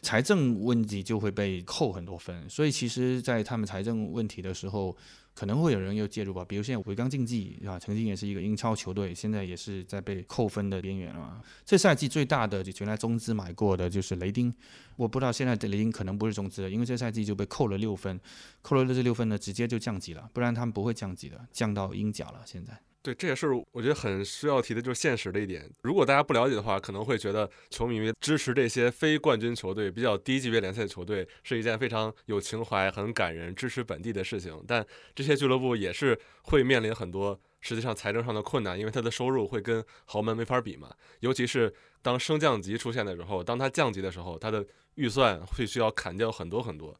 [0.03, 4.97] 财政问题就会被扣很多分，所以其实，在他们财政问题的时候。
[5.37, 11.39] 可能会有人又介入吧，比如现在维冈竞技啊，曾经也是一个英超球队，现在也是在被扣分的边缘了。
[11.63, 14.51] 这赛季最大的就原来中资买过的就是雷丁，
[14.97, 18.19] 我不知道现在的雷丁可能不是中资了，因为这赛季就被扣了六分，
[18.63, 22.81] 扣了这六分呢，直接就降级了，不然他们不会降级的，降到英甲了现在。
[23.07, 25.71] 对，这也是我觉得很需要提的，就是现实的一点。
[25.83, 34.61] 如果大家不了解的话，可能会觉得球迷支持这些非冠军球队、比较低级别联赛的球队是一件非常有情怀、很感人、支持本地的事情。
[34.67, 40.93] 但这些俱乐部也是会面临很多实际上财政上的困难，因为他的收入会跟豪门没法比嘛。
[41.21, 44.67] 尤其是当升降级出现的时候，当他降级的时候，他的
[44.97, 46.93] 预算会需要砍掉很多很多，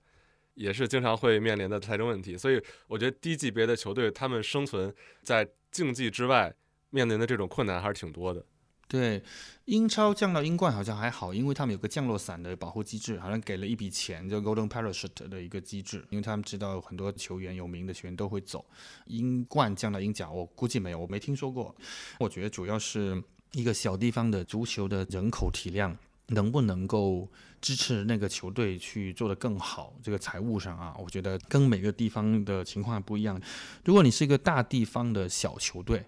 [0.57, 2.37] 也是经常会面临的财政问题。
[2.37, 4.93] 所以我觉得低级别的球队他们生存
[5.23, 5.49] 在。
[5.73, 6.55] 竞技之外
[6.89, 8.43] 面临的这种困难还是挺多的。
[8.89, 9.23] 对，
[9.67, 18.65] 英超降到英冠好像还好，因为他们有个降落伞的保护机制，好像给了一笔钱，叫 Golden Parachute 的一个机制，因为他们知道很多球员有名的球员都会走。
[19.05, 21.77] 英冠降到英甲，我估计没有，我没听说过。
[22.19, 25.95] 我觉得主要是一个小地方的足球的人口体量
[26.29, 29.95] 能不能够支持那个球队去做得更好。
[30.03, 33.41] 这个财务上啊，我觉得跟每个地方的情况不一样。
[33.85, 36.05] 如果你是一个大地方的小球队，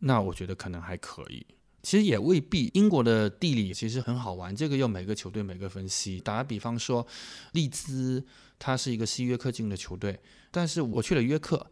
[0.00, 1.46] 那我觉得可能还可以。
[1.82, 2.70] 其实也未必。
[2.74, 6.20] 英国的地理其实很好玩，这个要每个球队每个分析。
[6.20, 7.06] 打个比方说，
[7.52, 8.22] 利兹
[8.58, 11.70] 它是一个西约克进的球队，但是我去了约克，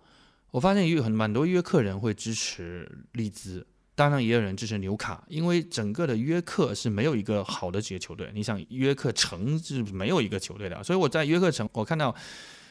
[0.52, 8.30] 我发现有很蛮多约克人会支持利兹，当然也有人支持纽卡，因为整个的约克是没有一个好的职业球队。
[8.34, 12.14] 你想约克城是没有一个球队的，所以我在约克城，我看到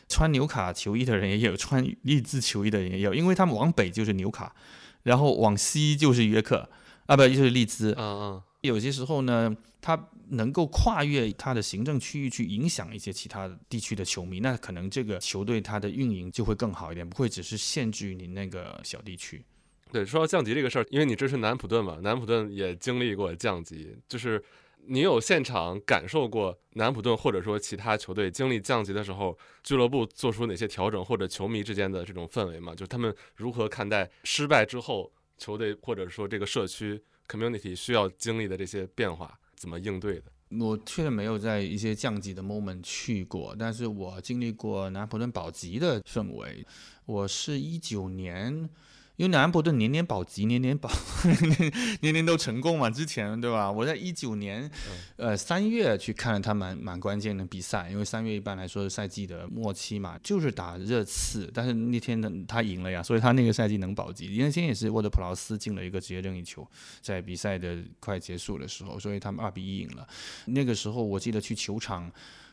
[0.07, 4.55] 穿纽卡球衣的人也有，穿利兹球衣的人也有，因为他们往北就是纽卡，
[5.03, 6.69] 然后往西就是约克。
[7.07, 7.91] 啊，不就是利兹？
[7.97, 19.43] 嗯嗯，有些时候呢，他能够跨越他的行政区域去影响一些其他地区的球迷，那可能这个球队它的运营就会更好一点，不会只是限制于你那个小地区。
[19.91, 24.43] 对，说到降级这个事儿，因为你支持南普顿嘛，南普顿也经历过降级，就是
[24.88, 32.74] 你有现场感受过南普顿或者说其他球队经历降级的时候，俱乐部做出哪些调整，或者球迷之间的这种氛围嘛？
[32.74, 35.12] 就是他们如何看待失败之后？
[35.38, 40.24] 球队或者说这个社区 community 需要经历的这些变化，怎么应对的？
[40.60, 46.65] 我确实没有在一些降级的 moment 去过，但是我经历过南普顿保级的氛围。
[47.06, 48.69] 我是一九年。
[49.17, 50.91] 因为南安普顿年年保级，年年保，
[52.01, 52.89] 年年都成功嘛。
[52.89, 53.71] 之前对吧？
[53.71, 54.69] 我在一九年，
[55.15, 64.28] 呃三月去看了他蛮蛮关键的比赛，因为三月一般来说是赛季的末期嘛，就是打热刺，但是那天呢他赢了呀，所以他那个赛季能保级。
[64.36, 66.67] 原先也是沃德普劳斯进了一个职业任意球，
[67.01, 70.06] 在比赛的快结束的时候，所以他们二比一赢了。
[70.47, 72.12] 那个时候我记得去球场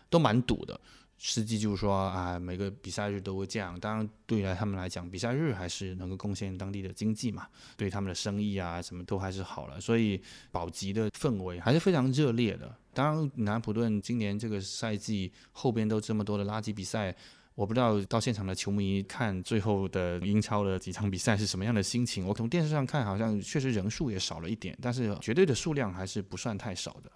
[0.08, 0.80] 都蛮堵的。
[1.24, 3.78] 司机就说啊，每个比赛日都会这样。
[3.78, 9.80] 当然，对于他们来讲，比赛日还是能够贡献当地的经济嘛，对他们的生意啊什么都还是好了。
[9.80, 12.74] 所以保级的氛围还是非常热烈的。
[12.92, 17.14] 当然，南普顿今年这个赛季后边都这么多的垃圾比赛，
[17.54, 22.26] 我不知道到现场的球迷看最后的英超的几场比赛是什么样的心情。
[22.26, 27.12] 我从电视上看，好像确实人数也少了一点，但是绝对的数量还是不算太少的。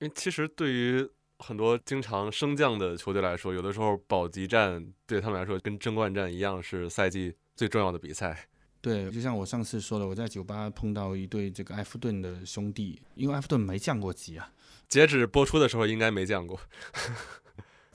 [0.00, 1.08] 因为其实对于
[1.42, 8.48] 很多经常升降的球队来说，有的时候保级战对他们来说跟争冠战一样，是赛季最重要的比赛。
[8.80, 14.50] 对，就像我上次说的，我在酒吧碰到一对这个埃弗顿的兄弟，因为埃弗顿没降过级啊，
[14.88, 16.58] 截止播出的时候应该没降过。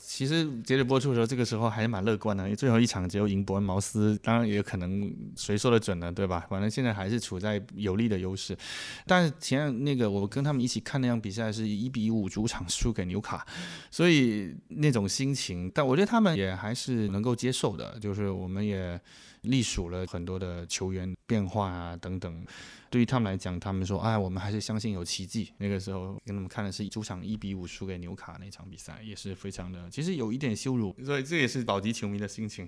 [0.10, 6.48] 其实截止播出的时候，这个时候还是蛮乐观的，因为最后一场只有赢伯恩茅斯，当然也可能谁说的准呢，对吧？
[6.50, 8.58] 反正现在还是处在有利的优势。
[9.06, 13.46] 但是前那个我跟他们一起看那场比赛是一比五主场输给纽卡，
[13.92, 18.98] 所以那种心情，但我觉得他们也还是能够接受的，就是我们也。
[19.44, 22.44] 隶属了很多的球员变化啊等等，
[22.90, 25.52] 对于他们来讲，他们说，哎，我们还是相信有奇迹。
[25.58, 32.68] 那个时候跟他们看的是主场一比五输给纽卡那场比赛，也是非常的，其实有一点羞辱，所以这也是保级球迷的心情。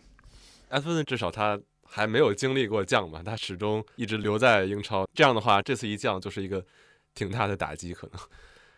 [0.69, 5.07] 埃弗顿至少他还没有经历过降嘛，他始终一直留在英超。
[5.13, 6.65] 这样的话，这次一降就是一个
[7.15, 8.19] 挺大的打击，可能。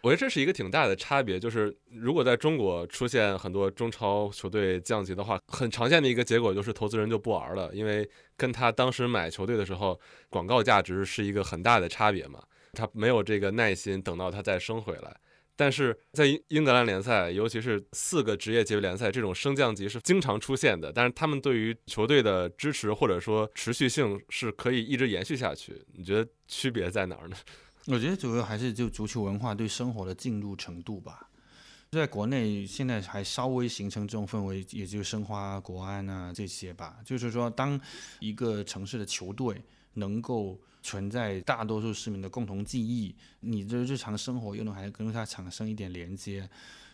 [0.02, 12.42] 我觉得这是一个挺大的差别，就是如果在中国出现很多中超球队降级的话，很常见的一个结果就是投资人就不玩了，因为跟他当时买球队的时候广告价值是一个很大的差别嘛，
[12.74, 15.16] 他没有这个耐心等到他再升回来。
[15.56, 25.80] 但是在英英格兰联赛，尤其是四个职业级别联赛，这种升降级是经常出现的，但是他们对于球队的支持或者说持续性是可以一直延续下去。
[25.94, 27.38] 你觉得区别在哪儿呢？
[27.88, 31.28] 我觉得主要还是就足球文化对生活的进入程度吧。
[31.92, 37.00] 在国内现在还稍微形成这种氛围，也就申花、国安啊这些吧。
[37.04, 37.80] 就是说，当
[38.20, 39.62] 一个城市的球队
[39.96, 46.50] 能够存在大多数市民的共同记忆，你的日常生活又能还跟它产生一点连接。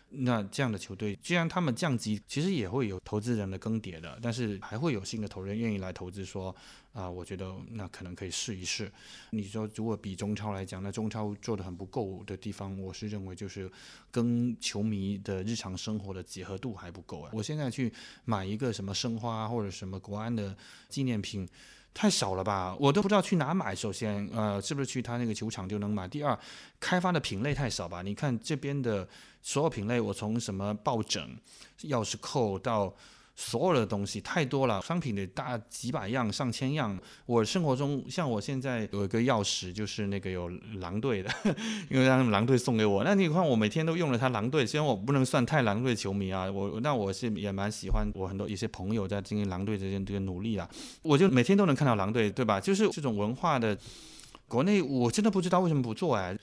[0.09, 5.57] 那这样的球队，既然他们降级，其实也会有投资人的更迭的，但是还会有新的投资人。
[5.57, 6.55] 愿意来投资，说
[6.93, 8.91] 啊，我觉得那可能可以试一试。
[9.31, 13.69] 你说如果比中超来讲，那中超做的很不够的地方，我是认为就是
[14.09, 17.21] 跟球迷的日常生活的结合度还不够。
[17.21, 17.31] 啊。
[17.33, 17.91] 我现在去
[18.25, 20.55] 买一个什么申花或者什么国安的
[20.87, 21.47] 纪念品。
[21.93, 23.73] 太少了吧，我都不知道去哪买。
[23.73, 26.07] 首先，呃，是不是去他那个球场就能买？
[26.07, 26.37] 第二，
[26.79, 28.03] 开发的品类太少吧？
[28.03, 29.07] 你看这边的
[29.47, 31.25] 所有品类，我从什么抱枕、
[31.83, 32.93] 钥匙扣到。
[33.39, 36.99] 所有的东西太多了，商品得大几百样、上千样。
[37.27, 40.49] 我生活中像我现在有一个钥匙，就是那个有
[40.79, 41.31] 狼队的，
[41.87, 43.03] 因为让狼队送给我。
[43.03, 50.67] 那你看我每天都用了它狼队，虽然我不能算太狼队球迷啊，我那我是也蛮喜欢我很多一些朋友在经营狼队这件这个努力啊，
[51.03, 52.59] 我就每天都能看到狼队，对吧？
[52.59, 53.77] 就是这种文化的，
[54.47, 56.35] 国内我真的不知道为什么不做哎。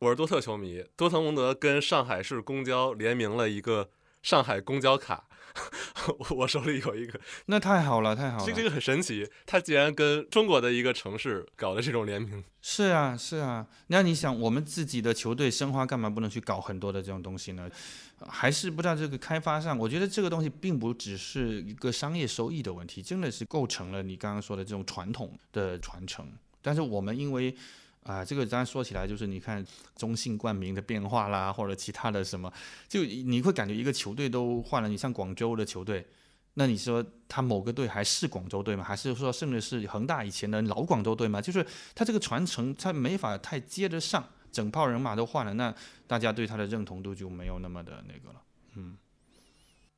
[0.00, 3.90] 我是多特球迷，多特蒙德跟上海市公交联名了一个
[4.22, 5.24] 上海公交卡。
[6.30, 8.44] 我手里有一个，那太好了，太好了。
[8.46, 12.44] 这这个很神奇，他竟然跟中国的一个城市搞的这种联名。
[12.62, 13.66] 是啊，是啊。
[13.88, 17.68] 那你想，我们自己的球队申花干嘛不能去搞很多的这种东西呢？
[18.28, 26.30] 还是不知道这个开发上，我觉得这个东西并不只是一个商业收益的问题，真的是构成了你刚刚说的这种传统的传承。
[26.62, 27.52] 但是我们因为
[28.04, 29.62] 啊，这个当然说起来就是你看
[29.94, 32.50] 中信冠名的变化啦，或者其他的什么，
[32.88, 34.88] 就你会感觉一个球队都换了。
[34.88, 36.06] 你像广州的球队，
[36.54, 38.82] 那你说他某个队还是广州队吗？
[38.82, 41.38] 还是说甚至是恒大以前的老广州队吗？
[41.38, 45.74] 就是他这个传承，他没法太接得上，整套人马都换了，那
[46.06, 48.42] 大家对他的认同度就没有那么的那个了。
[48.76, 48.96] 嗯，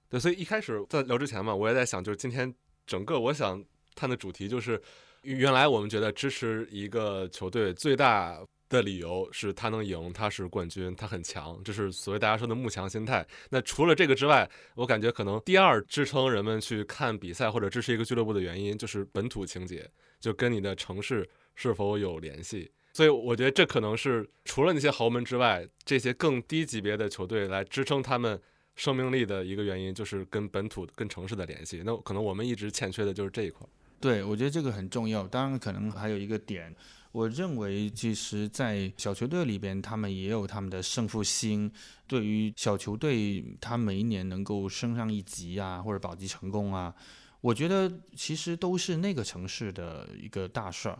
[0.09, 2.53] 对，所以一开始在聊之前嘛，我也在想，就是今天
[2.87, 4.83] 整个我想谈的主题就是。
[5.23, 13.27] 原来我们觉得支持一个球队最大的理由是他能赢，他是冠军，他很强，这是所谓大家说的慕强心态。
[13.51, 19.91] 那除了这个之外，我感觉可能第二支撑人们去看比赛或者支持一个俱乐部的原因就是本土情节，
[20.21, 22.71] 就跟你的城市是否有联系。
[22.93, 28.41] 所以我觉得这可能是除了那些豪门之外，这些更低级别的球队来支撑他们
[28.75, 31.83] 生命力的一个原因，就是跟本土、跟城市的联系。
[31.85, 33.67] 那可能我们一直欠缺的就是这一块。
[34.01, 35.29] 对，我觉得这个很重要。
[35.29, 36.75] 当然，可能还有一个点，
[37.13, 41.71] 我认为其实，在小球队里边，他们也有他们的胜负心。
[42.07, 46.95] 对于小球队，他每一年能够升上一级啊，或者保级成功啊，
[47.43, 50.99] 我觉得其实都是那个城市的一个大事儿。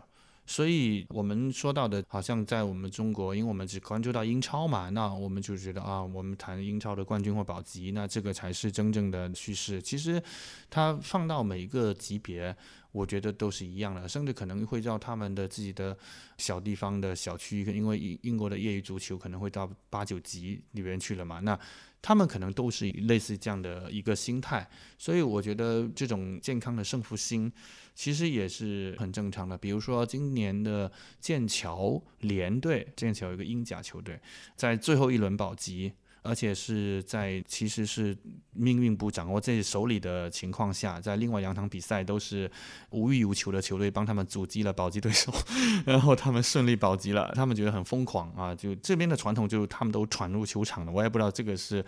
[0.51, 9.81] 所以，我们说到的，好像在我们中国，因为我们只关注到英超嘛，那我们就觉得啊，我们谈英超的冠军或保级，那这个才是真正的趋势。
[9.81, 10.21] 其实，
[10.69, 12.53] 它放到每一个级别。
[12.93, 15.97] 我觉得都是一样的，甚至可能会到他们的自己的
[16.37, 21.57] 小地方的小区，因为英英国的业余足球可能会到八九级里边去了嘛，那
[22.01, 27.51] 他们可能都是类似这样的一个心态，所以我觉得这种健康的胜负心
[27.93, 29.57] 其实也是很正常的。
[29.57, 34.19] 比如说今年的剑桥联队，剑桥有一个英甲球队，
[34.55, 35.93] 在最后一轮保级。
[36.23, 38.15] 而且是在其实是
[38.53, 42.49] 命运不掌握在手里的情况下，在另外两场比赛都是
[42.91, 45.33] 无欲无求的球队帮他们阻击了保级对手，
[45.85, 48.53] 然后他们顺利保级了，他们觉得很疯狂啊！
[48.53, 51.83] 就这边的传统，就他们都闯入球场了，我也不知道这个是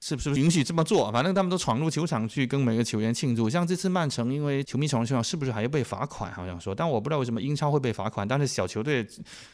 [0.00, 3.48] 是不是允许这么做，反正他们都闯入球场去跟每个球员庆祝。
[3.48, 6.32] 像这次曼城，因为球迷闯入球场，是不是还要被罚款？
[6.32, 9.06] 好像说，但我不知道为什么英超会被罚款，但是小球队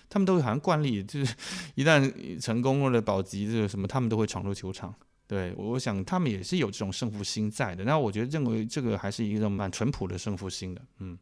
[0.08, 1.34] 他们都好像惯例，就是
[1.74, 4.21] 一旦成功或者保级，这个什么，他们都会。
[4.22, 4.94] 会闯入球场，
[5.26, 7.84] 对我想他们也是有这种胜负心在的。
[7.84, 10.82] 那我觉得认为这个还是一个蛮淳朴的胜负心的。
[10.98, 11.18] 嗯，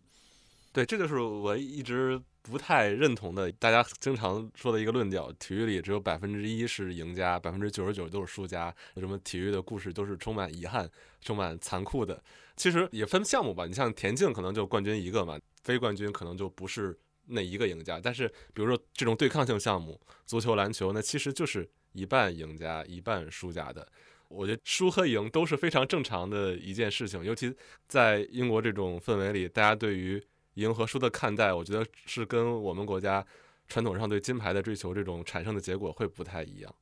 [0.73, 3.51] 对，这就是我一直不太认同的。
[3.53, 8.75] 大家经常说的一个论调：体育里只有百分之一是赢家，百分之九十九都是输家。
[8.97, 10.89] 什么体育的故事都是充满遗憾、
[11.21, 12.23] 充满残酷的。
[12.57, 18.01] 其实也分项目吧，你像田径可能就冠军一个嘛，非冠军可能就不是那一个赢家。
[18.03, 21.71] 但是比如说这种对抗性项目，足球、篮球，那其实就是。
[21.93, 23.87] 一半赢家，一半输家的，
[24.29, 27.25] 我觉得输和赢都是非常正常的一件事情。
[27.25, 27.55] 尤其
[27.89, 30.23] 在英国这种氛围里，大家对于
[30.55, 33.25] 赢和输的看待，我觉得是跟我们国家
[33.69, 36.75] 传统上对金牌的追求这种产生的结果会不太一样。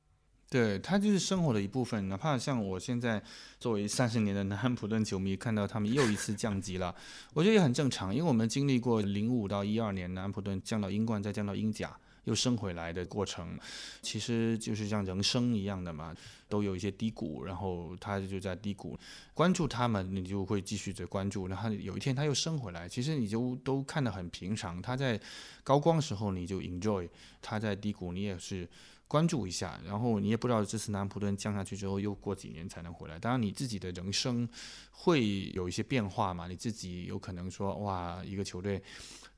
[0.50, 2.09] 对，它就是生活的一部分。
[2.09, 3.22] 哪怕像我现在
[3.61, 6.94] 作为三十年的南安普顿球迷，看到他们又一次降级了，
[7.34, 11.94] 我觉得也很正常，因为我们经历过零五到一二年南安普顿降到英冠，再降到英甲。
[12.25, 13.59] 又升回来的过程，
[14.03, 16.14] 其实就是像人生一样的嘛，
[16.49, 18.99] 都有一些低谷，然后他就在低谷，
[19.33, 24.81] 关注他们，你就会继续的关注，然后有一天他又升回来，其实你就都看得很平常。
[24.83, 25.19] 他在
[25.64, 27.09] 高光时候你就 enjoy，
[27.41, 28.69] 他在低谷你也是
[29.07, 33.19] 关注一下，然后你也不知道这次南普顿降下去之后又过几年才能回来。
[33.19, 34.47] 当然你自己的人生
[34.91, 38.83] 会有一些变化嘛，你自己有可能说哇，一个球队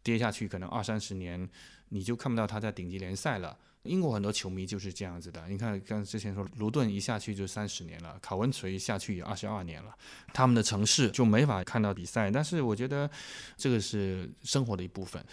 [0.02, 1.48] 跌下去可能二三十年。
[1.90, 3.56] 你就看不到他在顶级联赛了。
[3.84, 5.42] 英国很多球迷就是这样子的。
[5.48, 9.94] 你看，刚之前说卢顿一下去就三十年了，考文垂下去也二十二年了，
[10.34, 12.30] 他们的城市就没法看到比赛。
[12.30, 13.10] 但是我觉得
[13.56, 15.24] 这个是生活的一部分。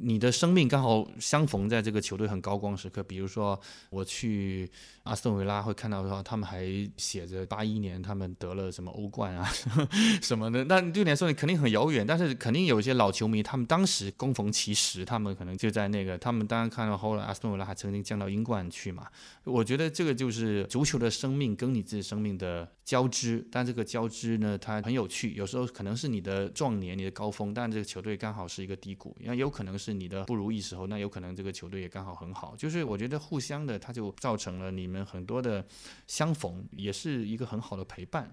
[0.00, 3.58] 你的生命刚好相逢在这个球队很高光时刻，比如说
[3.90, 4.70] 我去
[5.02, 9.44] 阿斯顿维拉会看到的话他们还写着八一年他们得了什么欧冠啊
[10.22, 19.08] 什么的，那对你来说你肯定很遥远，但是肯定有一些老球迷，他们当时恭逢其时，他们可能就在那个，他们当然看到后来阿斯顿维拉还曾经降到英冠去嘛。
[19.42, 29.87] 我觉得这个就是足球的生命跟你自己生命的交织，但这个交织呢，它很有趣，有时候可能是你的壮年、你的高峰，但这个球队刚好是一个低谷，也有可能是。
[29.88, 32.54] 是你的不如意时候，那有可能这个球队也刚好很好。
[32.56, 35.64] 就是我觉得互相的，它就造成了你们很多的
[36.06, 38.30] 相逢，也是一个很好的陪伴。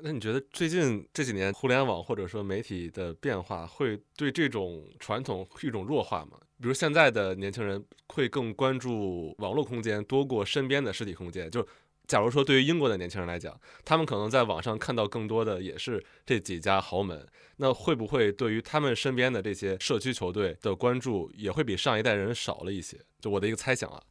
[0.00, 6.38] 那你觉得最近这几年互联网或者说媒体的变化，会对这种传统一种弱化吗？
[6.60, 11.50] 比如现在的年轻人会更关注网络空间多过身边的实体空间。
[11.50, 11.66] 就
[12.06, 17.26] 假如说对于英国的年轻人来讲，他们可能在网上看到更多的也是这几家豪门，
[17.58, 22.98] 那会不会对于他们身边的这些社区球队的关注也会比上一代人少了一些？
[23.20, 24.02] 就我的一个猜想啊。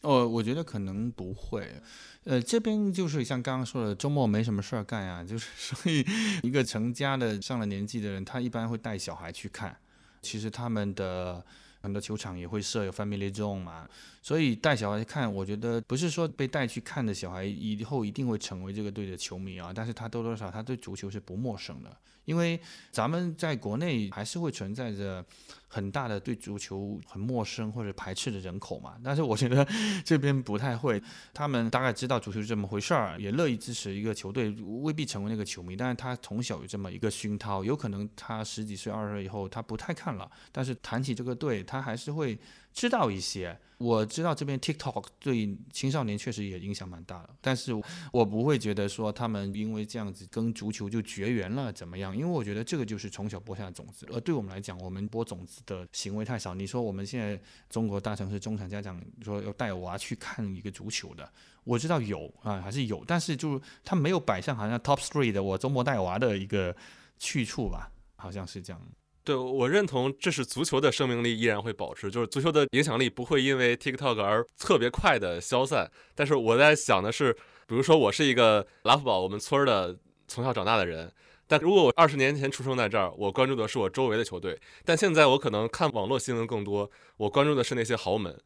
[0.00, 1.80] 哦，我觉得可能不会。
[2.24, 6.04] 呃，这边就是像刚刚说的，周末没什么事儿干呀，就是所以
[6.42, 9.74] 一个成家的上了年纪的人，他一般会带小孩去看。
[10.20, 11.44] 其实他们的
[11.82, 13.86] 很多球场也会设有 family zone 嘛，
[14.22, 21.94] 所以带小孩去看，我觉得不是说被带去看的小孩以后一定会成为这个队的球迷啊，但是他多多少少他对足球是不陌生的，
[22.24, 22.60] 因为
[22.90, 25.24] 咱们在国内还是会存在着。
[25.66, 29.66] 很大的对足球很陌生或者排斥的人口嘛，但是我觉得
[30.06, 31.02] 这边不太会，
[31.32, 34.50] 他们大概知道足球是这么回事儿，也乐意支持一个球队，
[34.82, 42.38] 未必成为那个球迷，但是他从小有这么一个熏陶，有可能他十几岁、二十岁以后他不太看了，但是谈起这个队，他还是会。
[42.74, 47.72] 知道一些，我知道这边 TikTok 对青少年确实也影响蛮大的，但是
[48.12, 52.14] 我不会觉得说他们因为这样子跟足球就绝缘了怎么样？
[52.14, 56.52] 因为我觉得这个就是从小播下的种子，而对我们来讲，我们播种子的行为太少。
[56.52, 66.74] 你说我们现在中国大城市中产家长说要带娃去看一个足球的，我知道有啊，还是有，但是就是他没有摆上好像 Top Three 的我周末带娃的一个
[67.18, 68.82] 去处吧，好像是这样。
[69.24, 75.90] 对我认同，这是足球的生命力依然会保持，就是足球的影响力不会因为 TikTok 而特别快的消散。
[76.14, 77.32] 但是我在想的是，
[77.66, 79.96] 比如说我是一个拉夫堡我们村儿的
[80.28, 81.10] 从小长大的人，
[81.46, 88.38] 但如果我二十年前出生在这儿，我关注的是我周围的球队，但现在我可能看网络新闻更多，我关注的是那些豪门，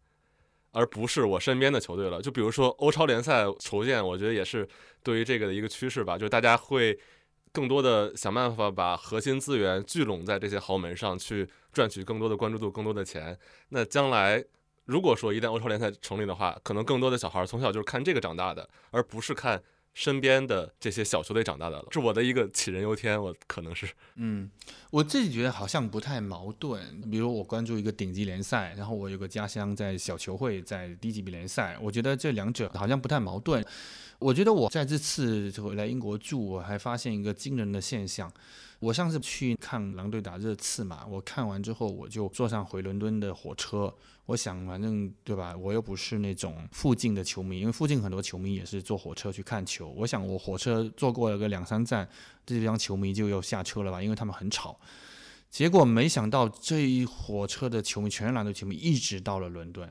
[0.70, 2.22] 而不是我身边的球队了。
[2.22, 4.68] 就比如说欧超联赛筹建，我觉得也是
[5.03, 6.97] 对于这个的一个趋势吧，就是大家会。
[7.59, 13.36] 更多的想办法把核心资源聚拢在这些豪门上去赚取更多的关注度、更多的钱。
[13.70, 14.44] 那将来
[14.84, 19.61] 如果说一旦欧超联赛成立的话，可能更多的小孩从小就是看这个长大的，而不是看
[19.92, 21.84] 身边的这些小球队长大的了。
[21.90, 23.88] 是我的一个杞人忧天，我可能是。
[24.14, 24.48] 嗯，
[24.92, 26.80] 我自己觉得好像不太矛盾。
[27.11, 33.64] 比如我关注一个顶级联赛，然后我有个家乡在小球会在低级别联赛，我觉得这两者好像不太矛盾。
[34.21, 38.31] 我觉得我在这次回来英国住，我还发现一个惊人的现象。
[38.81, 43.93] 我上次去看狼队打热刺嘛，我看完之后我就坐上回伦敦的火车。
[44.27, 45.57] 我想，反正对吧？
[45.57, 49.89] 我又不是那种附近的球迷，因为附近很多球迷也是坐火车去看球。
[49.97, 52.09] 我想，我火车坐过了个两三站，
[52.45, 54.03] 这帮球迷就要下车了吧？
[54.03, 54.79] 因为他们很吵。
[55.51, 59.91] 结果没想到，这一火车的球迷全是狼队球迷，一直到了伦敦。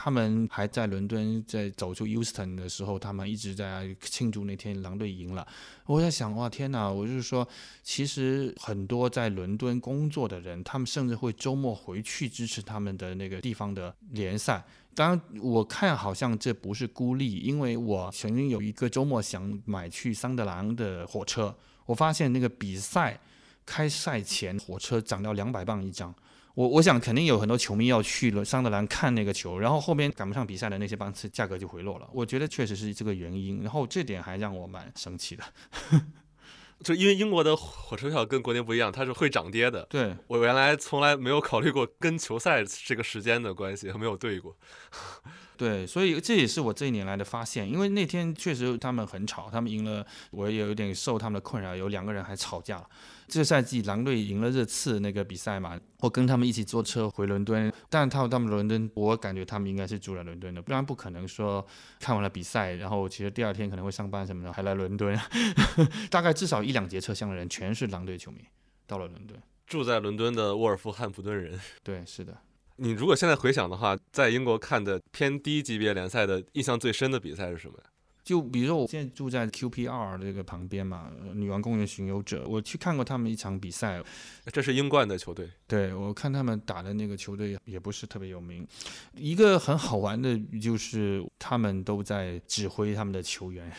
[0.00, 5.44] 他们还在伦敦，在走出 Euston 的时候，他们一直在庆祝那天狼队赢了。
[5.86, 6.88] 我在想，哇，天哪！
[6.88, 7.46] 我就是说，
[7.82, 14.64] 其实很多在伦敦工作的人，他们甚至会周末回去支持他们的那个地方的联赛。
[14.94, 21.52] 当然，我看好像这不是孤立，因为我曾经有一个周末想买去桑德兰的火车，
[21.86, 23.18] 我发现那个比赛
[23.66, 26.14] 开赛前火车涨到两百磅一张。
[26.58, 32.08] 我我想肯定有很多球迷要去了桑德兰看那个球，然后后面赶不上比赛的那些班次价格就回落了。
[32.12, 35.44] 我觉得确实是这个原因，然后这点还让我蛮生气的。
[36.82, 39.86] 就因为英国的火车票跟国内不一样，它是会涨跌的。
[39.88, 44.56] 对我原来从来没有考虑过跟球赛这个时间的关系，没有对过。
[45.56, 47.70] 对，所以这也是我这一年来的发现。
[47.70, 52.88] 因为那天确实他们很吵，他们赢了，我也有点受他们的困扰，有两个人还吵架了。
[53.28, 61.64] 这个赛季狼队赢了热刺那个比赛嘛，我跟他们一起坐车回伦敦，但他他们伦敦，我感觉他们应该是住在伦敦的，不然不可能说
[62.00, 65.18] 看完了比赛，然后其实第二天可能会上班什么的，还来伦敦。
[66.10, 68.38] 大概至少一两节车厢的人全是狼队球迷，
[68.86, 71.60] 到了伦敦，住在伦敦的沃尔夫汉普顿人。
[71.82, 72.36] 对，是的。
[72.76, 77.84] 你如果现在回想的话，在英国看的偏低级别联赛的印象最深的比赛是什么呀？
[78.28, 84.04] 就比如说，我现在住在 QPR 这个旁边嘛，女王公园巡游者，我去看过他们一场比赛，
[84.52, 85.48] 这是英冠的球队。
[85.68, 88.66] 对我看他们打的那个球队也不是特别有名。
[89.14, 93.70] 一个很好玩的就是他们都在指挥他们的球员，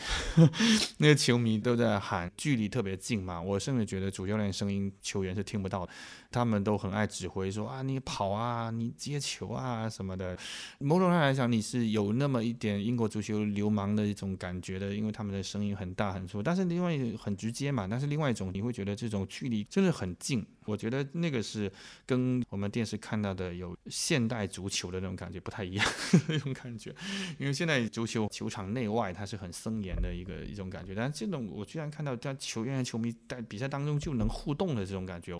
[0.98, 5.92] 那个球迷都在喊，距离特别近嘛，我甚至觉得主教练声音球员是听不到的。
[6.32, 10.38] 他们都很爱指挥，说啊，你跑啊，你接球啊什么的。
[10.78, 16.40] 某种上来讲，你是有那么一点英国足球流氓的一种感觉的，因为他们的声音很大很粗。
[16.40, 17.88] 但是另外很直接嘛。
[17.90, 20.46] 但是另外一种，你会觉得这种距离真的很近。
[20.66, 21.70] 我觉得那个是
[22.04, 25.86] 跟我们电视看到的有现代足球的那种感觉不太一样
[26.28, 26.94] 那种感觉，
[27.38, 35.38] 因为现在足球球场内外它是很森严的一个一种感觉，但这种我居然看到在球员和球迷在比赛当中就能互动的这种感觉，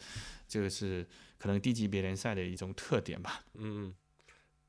[0.49, 1.07] 这个是
[1.39, 3.45] 可能低级别联赛的一种特点吧。
[3.55, 3.95] 嗯，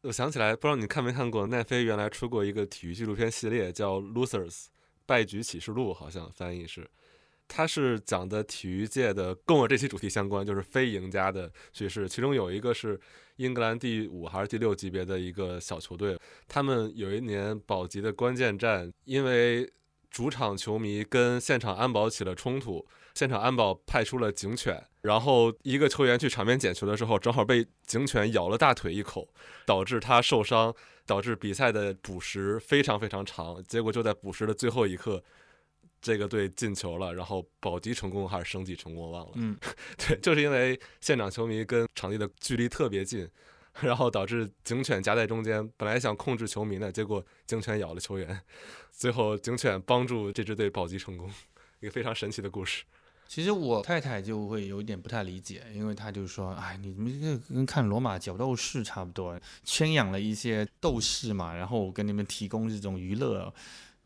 [0.01, 4.49] 我想起来，不知道你看没看过奈飞原来出过一个体育纪录片系列，叫《Losers》
[5.05, 6.89] 败局启示录，好像翻译是。
[7.53, 12.07] 它是讲的体育界的跟我这期主题相关，就是非赢家的叙事。
[12.07, 12.97] 其中有一个是
[13.35, 19.69] 英格兰第五还是第六级别的一个小球队，他们有一年保级的关键战，因为
[20.09, 29.27] 主场球迷跟现场安保起了冲突，现场安保派出了警犬，然后一个球员去场边捡球的时候，正好被警犬咬了大腿一口，
[29.65, 30.73] 导致他受伤，
[31.05, 35.21] 导致比赛的补时非常非常长，结果就在补时的最后一刻。
[36.01, 39.31] 这个队进球了，然后保级成功还是升级成功，忘了。
[39.35, 39.55] 嗯，
[39.97, 43.29] 对，就是因为现场球迷跟场地的距离特别近，
[43.81, 48.41] 然后导致警犬夹在中间，本来想控制球迷的，结果警犬咬了球员，
[48.91, 51.31] 最后警犬帮助这支队保级成功，
[51.79, 52.83] 一个非常神奇的故事。
[53.27, 63.53] 其实我太太就会有一点不太理解，因为她就说：“哎，你们这个跟看罗马角斗士差不多，圈养了一些斗士嘛，然后我给你们提供这种娱乐。”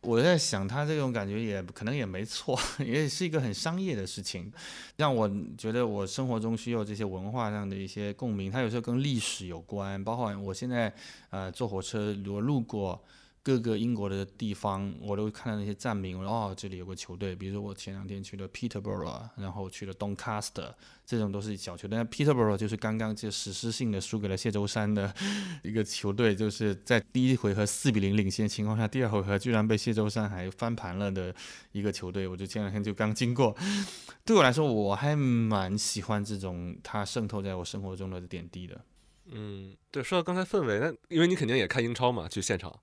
[0.06, 4.51] 我在想，他这种感觉也可能也没错， 也是一个很商业的事情，
[4.97, 8.51] 让我觉得我生活中需要这些文化上的一些共鸣。
[8.51, 10.93] 他有时候跟历史有关，包括我现在
[11.32, 13.03] 呃坐火车，我路过。
[13.46, 16.20] 各个英国的地方，我都看到那些站名。
[16.20, 20.74] 哦，这里有个球队，比如说我前两天去了 Peterborough，然后去了 Doncaster，
[21.06, 22.00] 这种都是小球队。
[22.06, 25.14] Peterborough 就是刚刚就史诗性的输给了谢周三的
[25.62, 31.32] 一个球队，就是在第一回合四比零领先情况下，第二回合居然被谢周三还翻盘了的
[31.72, 32.28] 一个球队。
[32.28, 33.56] 我就前两天就刚经过，
[34.26, 38.84] 对我来说，我还蛮喜欢这种它渗透在我生活中的点滴的。
[39.28, 42.76] 嗯，对，说到刚才氛围，那因为你肯定也看英超嘛，去现场。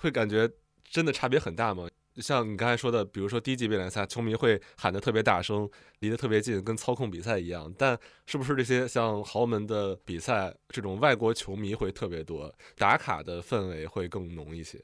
[0.00, 0.50] 会感觉
[0.82, 1.86] 真的差别很大吗？
[2.16, 5.70] 像你刚才说的，比如说低级别联赛，球迷会喊得特别大声，
[6.00, 7.72] 离得特别近，跟操控比赛一样。
[7.78, 14.82] 但是不是这些像豪门的比赛，这种外国球迷会特别多，打卡的氛围会更浓一些？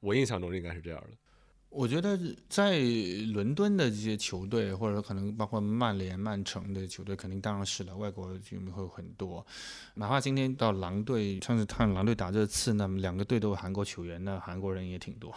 [0.00, 1.16] 我印象中应该是这样的。
[1.76, 2.18] 我觉得
[2.48, 2.78] 在
[3.34, 9.46] 伦敦的这些球队，或者可能包括曼联、曼城的球队，肯定当然是了，外国球迷会很多。
[9.96, 15.34] 哪怕今天到狼队，上次看狼队打热刺，那么两个队都有韩国球员，那韩国人也挺多。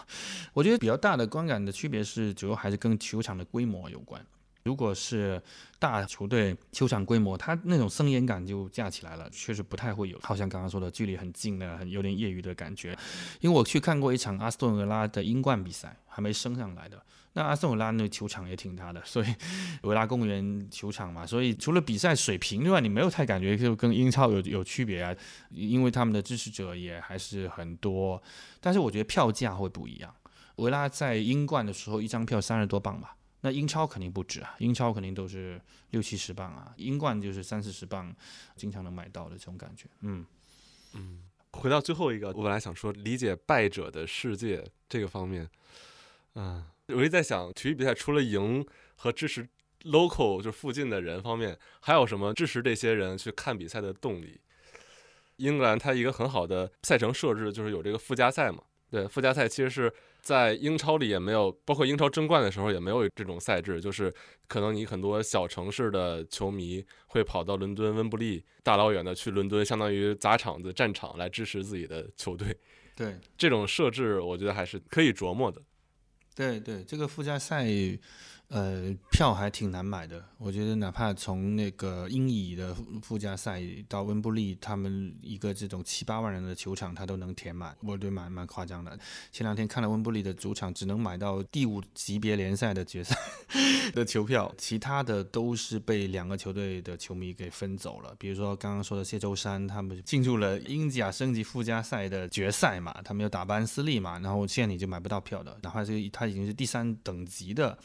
[0.54, 4.26] 我觉得比较大的观感的区别是，主要还是跟球场的规模有关。
[4.70, 5.42] 如果是
[5.80, 10.20] 大球队，球场规模，它那种森严感就架起来了，确实不太会有。
[10.22, 12.96] 好像刚刚说的，距离很近的，很有点业余的感觉。
[13.42, 17.04] 因为我去看过一场阿斯顿维拉的英冠比赛，还没升上来的。
[17.34, 19.36] 那阿斯顿维拉那球场也挺大的，所以
[19.82, 25.16] 维拉公园球场嘛，所以除了比赛水平之外，你没有太感觉就跟英超有有区别啊。
[25.50, 28.22] 因为他们的支持者也还是很多，
[28.62, 30.14] 但是我觉得票价会不一样。
[30.58, 33.16] 维拉在英冠的时候，一张票三十多磅吧。
[33.42, 35.62] 那英超肯定不止啊，英超肯定都是
[35.92, 38.14] 六七十磅啊，英冠就是三四十磅，
[38.58, 39.86] 经常能买到的这种感觉。
[40.02, 40.26] 嗯
[40.94, 41.24] 嗯，
[41.54, 45.50] 回到最后一个，我本来想说理解败者的世界这个方面，
[46.36, 48.66] 嗯，我一直在想，体育比赛除了赢
[48.96, 49.48] 和支持
[49.84, 54.42] local 就附近的人方面，还有什么支持这些人去看比赛的动力？
[55.38, 58.62] 英格兰它一个很好的赛程设置就是有这个附加赛嘛，
[58.92, 59.94] 对，附加赛其实是。
[60.22, 64.14] 在英超里也没有，包括英超争冠的时候也没有这种赛制，就是
[64.48, 72.56] 可能你很多小城市的球迷会跑到伦敦温布利，大老远的去伦敦，相当于砸场子、战场来支持自己的球队。
[72.96, 75.62] 对，这种设置我觉得还是可以琢磨的。
[76.36, 77.66] 对对，这个附加赛。
[78.50, 80.26] 呃，票还挺难买的。
[80.40, 88.98] 我觉得，哪怕从那个英乙的附加赛到温布利，他们一个这种七八万人的球场，他都能填满，我觉得蛮蛮夸张的。
[89.32, 93.16] 前两天看了温布利的主场，只能买到第五级别联赛的决赛
[93.94, 98.16] 的球票，其他的都是被两个球队的球迷给分走了。
[98.18, 107.78] 比如说刚刚说的谢周三，他们进入了英甲升级附加赛的决赛嘛，他们要打班斯利嘛，然后现在你就买不到票的，哪怕是他已经是第三等级的。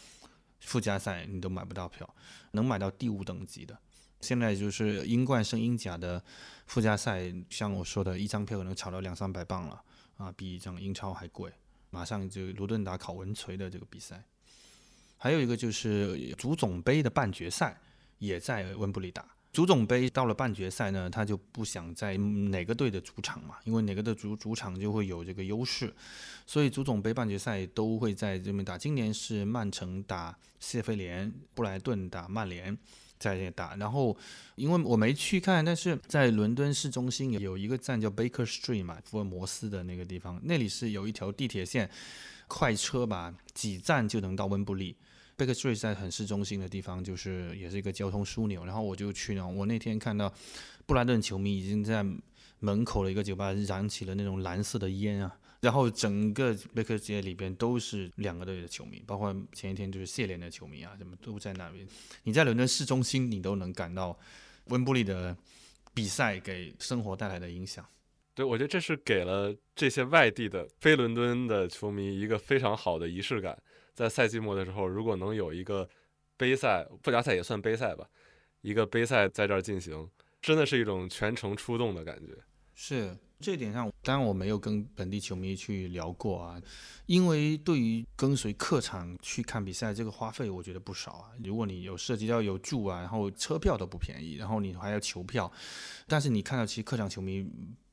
[0.65, 2.09] 附加赛你都买不到票，
[2.53, 3.79] 能买到第五等级的。
[4.21, 6.23] 现在就是英冠升英甲的
[6.67, 9.83] 附加赛，像我说的一张票可能炒到两三百磅了
[10.17, 11.53] 啊，比一张英超还贵。
[11.91, 14.25] 马上就卢顿打考文垂的这个比赛，
[15.17, 17.79] 还有一个就是足总杯的半决赛
[18.19, 19.25] 也在温布利打。
[19.55, 25.95] 足总杯到了半决赛呢，他就不想在哪个队的主场嘛，因为哪个的主主场就会有这个优势，
[26.45, 28.77] 所以足总杯半决赛都会在这边打。
[28.77, 32.77] 今年是曼城打谢菲联，布莱顿打曼联，
[33.17, 33.77] 在那打。
[33.77, 34.17] 然后
[34.57, 41.89] 因为我没去看，但是在伦敦市中心有一个站叫 Baker Street 嘛，福尔摩斯的那个地方，那里是有一条地铁线，
[42.49, 44.97] 快车吧几站就能到温布利。
[45.37, 48.65] Baker Street 在很市中心的地方，就是也是一个交通枢纽。
[48.65, 50.33] 然后我就去呢，我那天看到
[50.87, 52.05] 布莱顿球迷已经在
[52.61, 55.37] 门口的一个酒吧燃起了那种蓝色的烟啊。
[55.61, 61.87] 然后整个贝克街里边都是两个队的球迷，包括前一天就是谢联的球迷啊，什么都在那边。
[62.25, 64.19] 你在伦敦市中心，你都能感到
[64.67, 65.35] 温布利的
[65.95, 67.83] 比赛给生活带来的影响。
[68.35, 73.57] 对，我觉得这是给了这些外地的非伦敦的球迷一个非常好的仪式感。
[73.95, 75.89] 在赛季末的时候，如果能有一个
[76.37, 78.07] 杯赛，附加赛也算杯赛吧，
[78.61, 80.11] 一个杯赛在这儿进行，
[80.43, 82.37] 真的是一种全程出动的感觉。
[82.75, 83.17] 是。
[83.41, 86.59] 这点上，当然我没有跟本地球迷去聊过啊，
[87.05, 91.33] 因为对于跟随客场去看比赛，这个花费我觉得不少啊。
[91.43, 95.51] 如果你有涉及到有住啊，然后车票都不便宜，然后你还要球票，
[96.07, 97.47] 但是你看到其实客场球迷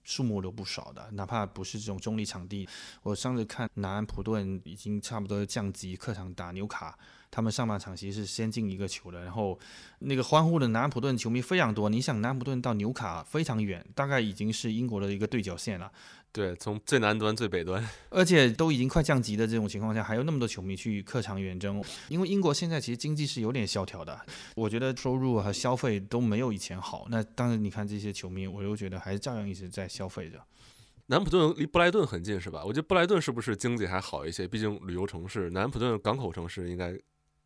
[0.04, 2.68] 数目都不少的，哪怕不是这种中立场地，
[3.04, 6.98] 我上次看南安普顿已经差不多降级，客场打纽卡。
[7.34, 9.58] 他们上半场其实是先进一个球的，然后
[10.00, 11.88] 那个欢呼的南安普顿球迷非常多。
[11.88, 15.90] 你想，南安普顿到纽卡非常远，大概已经是英国的一个对角线了。
[16.32, 21.84] 对，从最南端最北端， 而且都已经快降级的这种情况下，还有那么多球迷去客场远征。
[22.10, 24.20] 因为英国现在其实经济是有点萧条的，
[24.56, 27.06] 我觉得收入和消费都没有以前好。
[27.10, 30.42] 那当然，你看这些球迷，我又觉得还是照样一直在消费着。
[31.08, 32.64] 南普顿离布莱顿很近，是吧？
[32.64, 34.48] 我觉得布莱顿是不是经济还好一些？
[34.48, 36.98] 毕竟旅游城市，南普顿港口城市应该。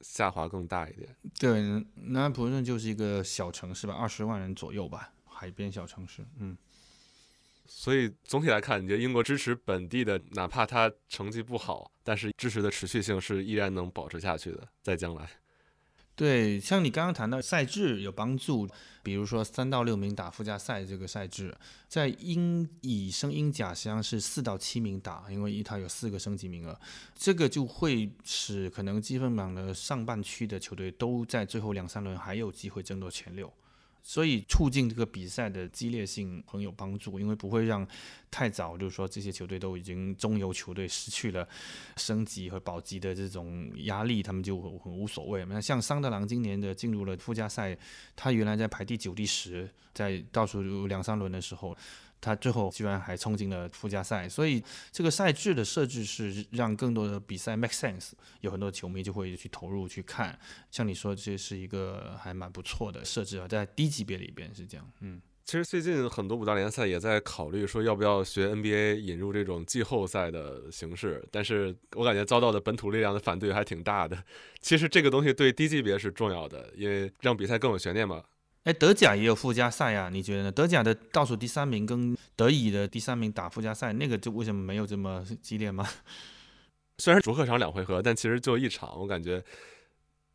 [0.02, 1.08] 下滑更大一点。
[1.40, 1.64] 对，
[1.96, 6.24] 南普顿就是一个小城市吧，二十万人左右吧，海边小城市。
[6.38, 6.56] 嗯，
[7.68, 15.30] 所以总体来看，你觉得英国支持本地的，哪怕他成绩不好，但是支持的持续性是依然能保持下去的，在将来。
[16.18, 18.66] 对，像你刚刚谈到赛制有帮助，
[19.04, 21.54] 比如说三到六名打附加赛这个赛制，
[21.90, 26.80] 在英乙升英甲实际上是四到七名打，因为一套有四个升级名额，
[27.16, 33.52] 这个就会使可能积分榜的上半区的球队都在最后两三轮还有机会争夺前六。
[34.08, 37.86] 所以促进这个比赛的激烈性很有帮助，因为不会让
[38.30, 41.46] 太早就是说这些球队都已经中游球队失去了
[41.98, 45.44] 升级和保级的这种压力，他们就很无所谓。
[45.46, 47.76] 那像桑德兰今年的进入了附加赛，
[48.16, 51.76] 他原来在排第九、第十，在倒数两三轮的时候。
[52.22, 58.12] 他最后居然还冲进了附加赛，所以这个赛制的设置是让更多的比赛 make sense，
[58.42, 60.38] 有很多球迷就会去投入去看。
[60.72, 64.92] 像你说，这是一个还蛮不错的设置啊，在低级别里边是这样。
[65.02, 74.24] 嗯，其实最近很多五大联赛也在考虑说要不要学 NBA 引入这种季后赛的形式，但是我感觉遭到的本土力量的反对还挺大的。
[74.60, 78.24] 其实这个东西对低级别是重要的，因为让比赛更有悬念嘛。
[78.66, 80.10] 哎，德甲也有附加赛呀？
[80.12, 80.52] 你觉得呢？
[80.52, 85.88] 德甲的倒数第三名跟德乙的第三名打附加赛，那个就为什么没有这么激烈吗？
[86.98, 89.44] 虽然主客场两回合，但其实就一场，我感觉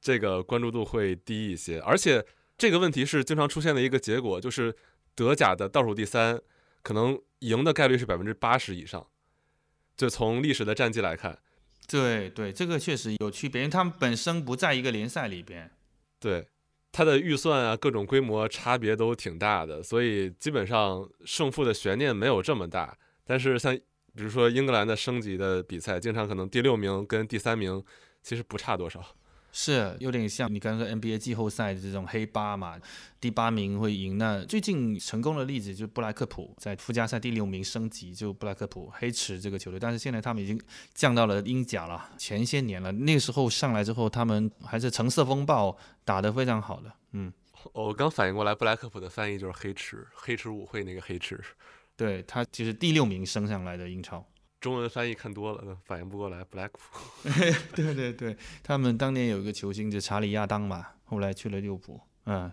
[0.00, 1.80] 这个关注度会低一些。
[1.80, 2.24] 而且
[2.56, 4.72] 这个问题是经常出现的一个结果，就是
[5.16, 6.40] 德甲的倒数第三
[6.82, 9.04] 可能赢的概率是百分之八十以上。
[9.96, 11.36] 就从历史的战绩来看，
[11.88, 15.72] 对对，这个确实有区别，因为他们本身不在一个联赛里边。
[16.20, 16.46] 对。
[16.92, 22.96] 它的预算啊，各种规模差别都挺大的，所以基本上胜负的悬念没有这么大。
[23.24, 23.74] 但是像
[24.14, 27.82] 比如说英格兰的升级的比赛，经常可能第六名跟第三名
[28.22, 29.00] 其实不差多少。
[29.52, 32.78] 是有点像你刚刚说 NBA 季后赛的这种黑八嘛，
[33.20, 34.16] 第八名会赢。
[34.16, 39.80] 那最近成功的例子就是布莱克普在附加赛第六名升级，就布莱克普黑池这个球队。
[39.80, 40.60] 但是现在他们已经
[40.94, 42.10] 降到了英甲了。
[42.16, 46.92] 前些年了，那个时候上来之后，他们还是橙色风暴打得非常好的。
[47.12, 47.32] 嗯，
[47.72, 51.40] 我刚反应过来，布莱克普的翻译就是黑池，黑池舞会那个黑池。
[51.96, 54.24] 对他其实第六名升上来的英超。
[54.60, 56.44] 中文翻译看多了，反应不过来。
[56.52, 56.70] Black，
[57.74, 61.98] 对对对，他们当年有一个球星就查理亚当嘛，后来去了利物浦。
[62.26, 62.52] 嗯，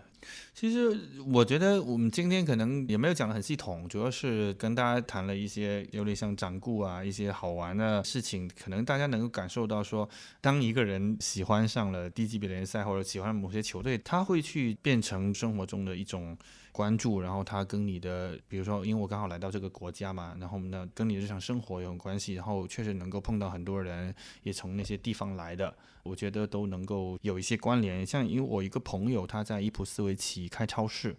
[0.54, 10.08] 其实我觉得我们今天可能也没有讲的很系统，主要是跟大家谈了一些有点像掌故啊，一些好玩的事情，可能大家能够感受到说，
[10.40, 16.36] 当一个人喜欢上了低级别联赛或者喜欢某些球队，他会去变成生活中的一种。
[16.78, 24.14] 关注，然后他跟你的，比如说，因为我刚好来到这个国家嘛，然后呢，跟你日常生活有关系，然后确实能够碰到很多人，
[24.44, 28.06] 也从那些地方来的，我觉得都能够有一些关联。
[28.06, 31.16] 像因为我一个朋友，他在伊普斯维奇开超市，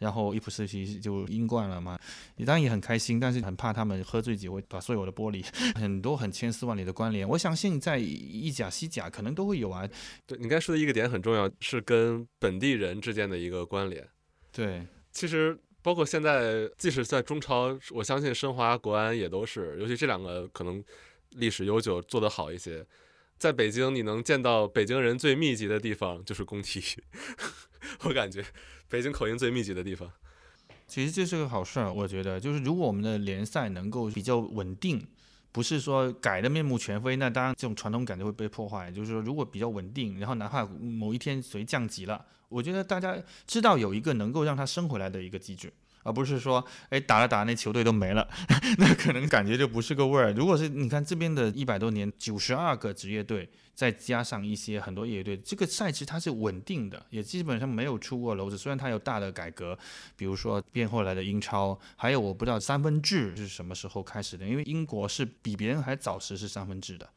[0.00, 1.96] 然后伊普斯奇就英冠了嘛，
[2.38, 5.46] 当然也很开心，但是很怕他们喝醉酒会把所有的玻璃，
[5.78, 7.28] 很多很千丝万缕的关联。
[7.28, 9.88] 我相信在意甲、西甲可能都会有啊。
[10.26, 14.04] 对你刚才说的一个点很重要，是跟本地人之间的一个关联。
[14.52, 14.86] 对，
[15.16, 20.84] 其实包括现在，即使在中超，我相信申花、国安也都是，尤其这两个可能
[21.30, 22.84] 历史悠久，做得好一些。
[23.38, 26.82] 在北京，你能见到北京人最密集的地方就是工体，
[28.04, 28.44] 我感觉
[28.90, 30.12] 北京口音最密集的地方。
[30.86, 35.02] 其实这是个好事儿，我觉得，就是如果我们的联赛能够比较稳定，
[35.56, 38.92] 不是说改的面目全非，那当然这种传统感就会被破坏。
[38.92, 45.72] 就是说，如果比较稳定，然后哪怕某一天谁降级了，我觉得大家知道有一个能够让它升回来的一个机制。
[46.06, 48.26] 而不是说，哎，打了打那球队都没了，
[48.78, 50.32] 那可能感觉就不是个味儿。
[50.32, 58.56] 如果是你看这边的一百多年，九十二个职业队，再加上一些很多业余队，这个赛制它是稳定的，也基本上没有出过篓子。
[58.56, 59.76] 虽然它有大的改革，
[60.16, 67.08] 比如说变后来的英超，还有我不知道三分制是什么时候开始的，因为英国是比别人还早实施三分制的。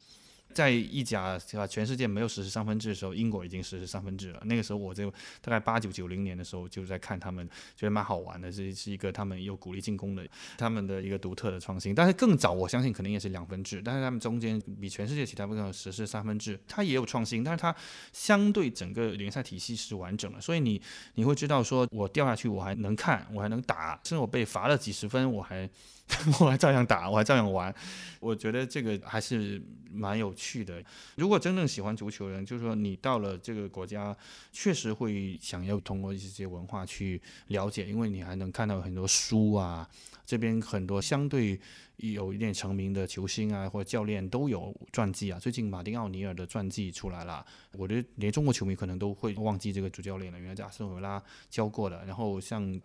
[0.52, 1.66] 在意甲对吧？
[1.66, 4.40] 全世界没有实施三分制的时候，英国已经实施三分制了。
[4.44, 8.50] 那个时候我就大概八九九零年的时候就在看他们，觉得蛮好玩的。
[8.50, 10.26] 这是一个他们有鼓励进攻的，
[10.58, 11.94] 他们的一个独特的创新。
[11.94, 13.80] 但是更早，我相信肯定也是两分制。
[13.84, 17.74] 但是他们中间比全世界其他部分实施三分制，它也有创新，但是它
[18.12, 20.40] 相对整个联赛体系是完整的。
[20.40, 20.80] 所以你
[21.14, 25.68] 你会知道，说我掉下去我还能看，我还能打，甚至我被罚了几十分，我还。
[26.40, 27.74] 我还照样打，我还照样玩，
[28.18, 30.82] 我觉得这个还是蛮有趣的。
[31.16, 34.16] 如果真正喜欢足球人，就是说你到了这个国家，
[34.52, 39.88] 确实会想要通过一些文化去了解，因为你还能看到很多书啊，
[40.26, 41.58] 这边很多相对
[42.00, 45.38] 有一点成名的球星啊或者教练都有传记啊。
[45.38, 52.04] 最近马丁奥尼尔的传记出来了，我觉得连中国球迷可能都会忘记这个主教练了，原来在阿斯顿维拉教过的。
[52.04, 52.80] 然后像。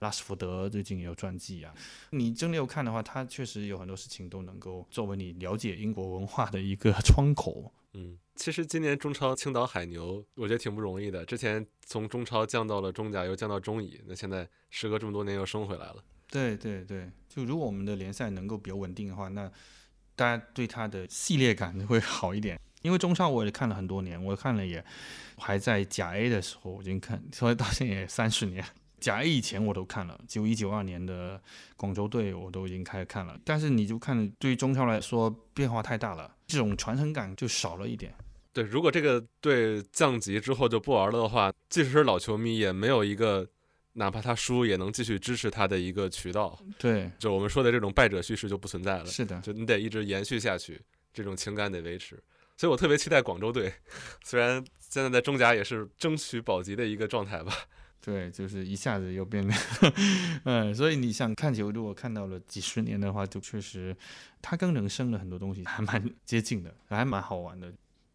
[0.00, 1.74] 拉什福德最近也有传记啊，
[2.10, 7.72] 你真的要看的话，他确实有很多事情都能够作为你了解英国文化的一个窗口。
[7.94, 11.24] 嗯，其实今年中超青岛海牛，我觉得挺不容易的。
[11.24, 15.96] 之前从中超降到了中甲，又降到中乙，那现在时隔这么多年又升回来了。
[16.30, 19.48] 对对对，就如果我们的联赛能够比较稳定的话，那
[20.16, 22.58] 大家对它的系列感会好一点。
[22.82, 24.84] 因为中超我也看了很多年，我看了也
[25.36, 28.64] 还在甲 A 的时候我已经看，所以到现在也三十年。
[28.98, 31.40] 甲 A 以前我都看了，九一九二年的
[31.76, 38.12] 广州队我都已经开始看了，但是你就看对于中超来说变化太大了，这种传承感就少了一点。
[38.52, 43.46] 对，如果这个队降级之后就不玩了的话，即使是老球迷也没有一个
[43.94, 46.58] 哪怕他输也能继续支持他的一个渠道。
[46.78, 49.06] 对，就我们说的这种败者叙事就不存在了。
[49.06, 50.80] 是的，就你得一直延续下去，
[51.12, 52.22] 这种情感得维持。
[52.56, 53.72] 所以我特别期待广州队，
[54.24, 57.52] 虽然现在在中甲也是争取保级的一个状态吧。
[58.00, 59.54] 对，就是一下子又变得，
[60.44, 63.94] 嗯，所以你想看球，如果看到了几十年的话，就确实，
[64.40, 67.70] 它跟人生的很多东西还蛮接近的，还蛮好玩的。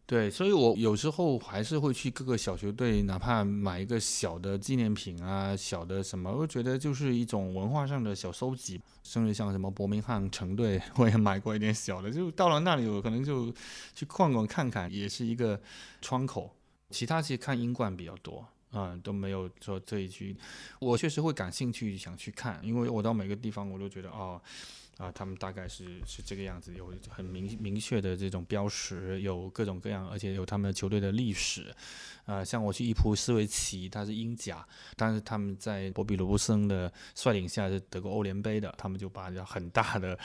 [0.06, 8.80] 对，所以我有时候还是会去各个小球队，哪怕买一个小的纪念品啊，小的什么，我觉得就是一种文化上的小收集。
[9.02, 13.52] 甚至像什么伯明翰城队，我也买过一点小的，就到了那里，我可能就
[13.94, 15.60] 去逛逛看看，也是一个
[16.00, 16.54] 窗口。
[16.90, 18.46] 其他其实看英冠比较多。
[18.76, 20.36] 嗯，都没有说这一局，
[20.80, 24.40] 我确实会感兴趣，想去看，因为我到每个地方，我都觉得哦，
[24.98, 31.74] 啊，他们大概是是这个样子，有很明明确的这种标识，有各种各样，而且有他们球队的历史，
[32.26, 34.66] 啊，像我去伊普斯维奇，他是英甲，
[34.96, 40.18] 但是他们在博比罗布森的率领下是得过欧联杯的，他们就把很大的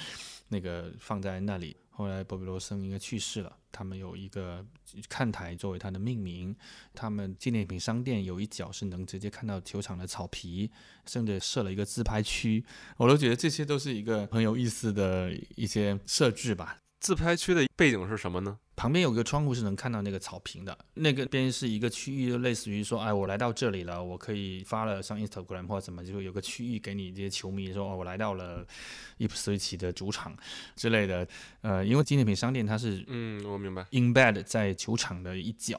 [0.50, 1.76] 那个放在那里。
[2.00, 3.54] 后来，博比罗森应该去世了。
[3.74, 4.66] 他们有一个
[5.10, 6.56] 看台作为他的命名。
[6.96, 10.72] 他们纪念品商店有一角是能直接看到球场的草皮，
[11.06, 12.64] 甚至设了一个自拍区。
[12.96, 16.78] 我都觉得这些都是一个很有意思的一些设置吧。
[17.02, 18.58] 自拍区的背景是什么呢？
[18.80, 28.66] 旁边有个窗户是能看到那个草坪的，那个边是一个区域，类似于说，哎，我来到这里了，我可以发了上 Instagram 或者怎么，就有个区域给你这些球迷说，哦，我来到了
[29.18, 30.34] 伊普斯维奇的主场
[30.78, 31.28] 之类的。
[31.60, 35.78] 呃，因为纪念品商店它是，嗯，我明白，embed 在球场的一角，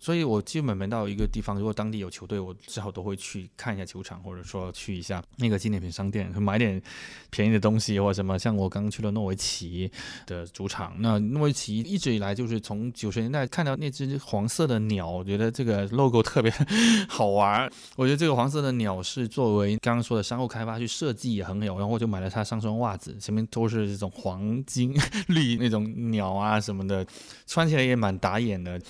[0.00, 6.80] 所以我基本每到一个地方，如果当地有球队，我至少都会去看一下球场，或者说去一下那个纪念品商店，买点
[7.28, 8.38] 便宜的东西或者什么。
[8.38, 9.92] 像我刚刚去了诺维奇
[10.24, 12.37] 的主场，那诺维奇一直以来。
[12.38, 16.52] 就是从九十年代看到那只黄色的鸟，我觉得这个 logo 特别
[17.10, 17.68] 好玩。
[17.96, 24.94] 我觉得这个黄色的鸟是作为刚刚说的商务开发去设计也很有，然后我就买了它上双袜子，前面都是这种黄金
[25.26, 27.04] 绿那种鸟啊什么的，
[27.44, 28.80] 穿起来也蛮打眼的。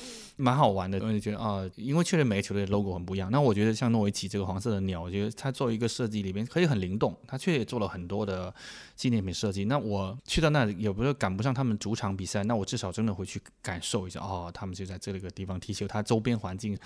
[0.41, 3.29] 蛮好玩的，我就觉得啊，因为确实每个球队的 logo 很不一样。
[3.33, 8.55] 那我觉得像诺维奇这个黄色的鸟，我觉得它作为一个设计里边可以很灵动，它确实也做了很多的
[8.95, 9.65] 纪念品设计。
[9.65, 16.79] 那我去到那里，也不是赶不上他们主场比赛，那我至少真的会去感受一下哦，他们就在这个地方踢球，它周边环境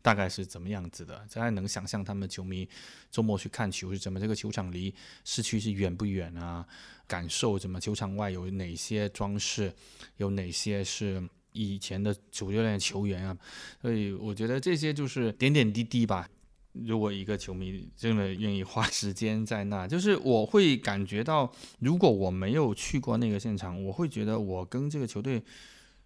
[0.00, 2.68] 大概是怎么样子的，大家能想象他们球迷
[3.10, 4.94] 周末去看球是怎么，这个球场离
[5.24, 6.64] 市区是远不远啊？
[7.08, 9.74] 感受怎么，球场外有哪些装饰，
[10.18, 11.28] 有哪些是。
[11.52, 13.36] 以前的主教练、球员啊，
[13.80, 16.28] 所以我觉得这些就是点点滴滴吧。
[16.72, 25.42] 如果一个球迷真的愿意花时间在那，就是我会感觉到，如果我没有去过那个现场，我会觉得我跟这个球队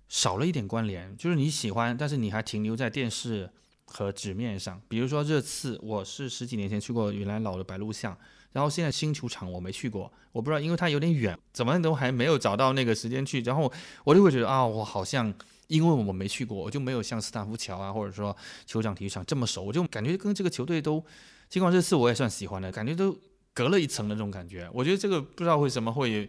[0.09, 1.17] 少了一点关联。
[1.17, 3.49] 就是你喜欢，但是你还停留在电视
[3.85, 4.83] 和纸面上。
[4.89, 8.19] 比如说这次，我是十几年前去过原来老的白鹿巷。
[8.53, 13.41] 然后现在新球场我没去过，我不知道，因为它有点远，怎么都还没有找到那个时间去。
[13.43, 13.71] 然后
[14.05, 15.33] 我就会觉得啊，我好像
[15.67, 18.37] 因为我没去过，我就没有像斯坦福桥啊，或者说
[18.67, 21.05] 酋长体育场这么熟，我就感觉跟这个球队都，
[21.49, 23.19] 尽管这次我也算喜欢的，感觉都
[23.53, 24.69] 隔了一层的那种感觉。
[24.73, 26.29] 我觉得这个不知道为什么会，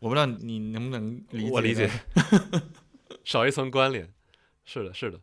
[0.00, 1.50] 我不知道你能不能理解。
[1.50, 1.90] 我理解，
[3.24, 4.12] 少一层关联，
[4.64, 5.20] 是的，是的。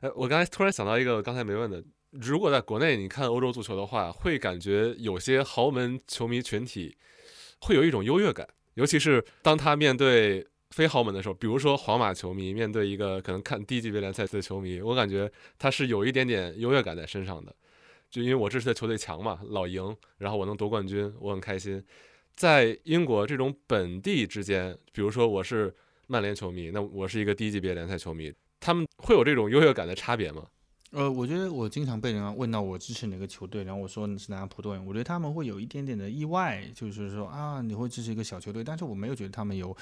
[0.00, 1.82] 哎，我刚才突然想到一个刚才没问的。
[2.10, 6.96] 如果在国内你看欧洲足球的话，会感觉有些豪门球迷群体
[7.60, 17.54] 会有一种优越感，尤其是当他面对非豪门的时候，比如说皇马球迷面对一个可能看低级别联赛的球迷，我感觉他是有一点点优越感在身上的，
[18.10, 21.84] 就因为我支持的球队强嘛，老赢，然后我能夺冠军，我很开心。
[22.34, 25.74] 在英国这种本地之间，比如说我是
[26.06, 30.46] 曼联球迷，那我是一个低级别联赛球迷，他们会有这种优越感的差别吗？
[30.92, 39.76] 呃，我觉得我经常被人问到我支持哪个球队，然后我说是南安普顿，我觉得他们会有一点点的意外，就是说啊，你会支持一个小球队，但是我没有觉得他们有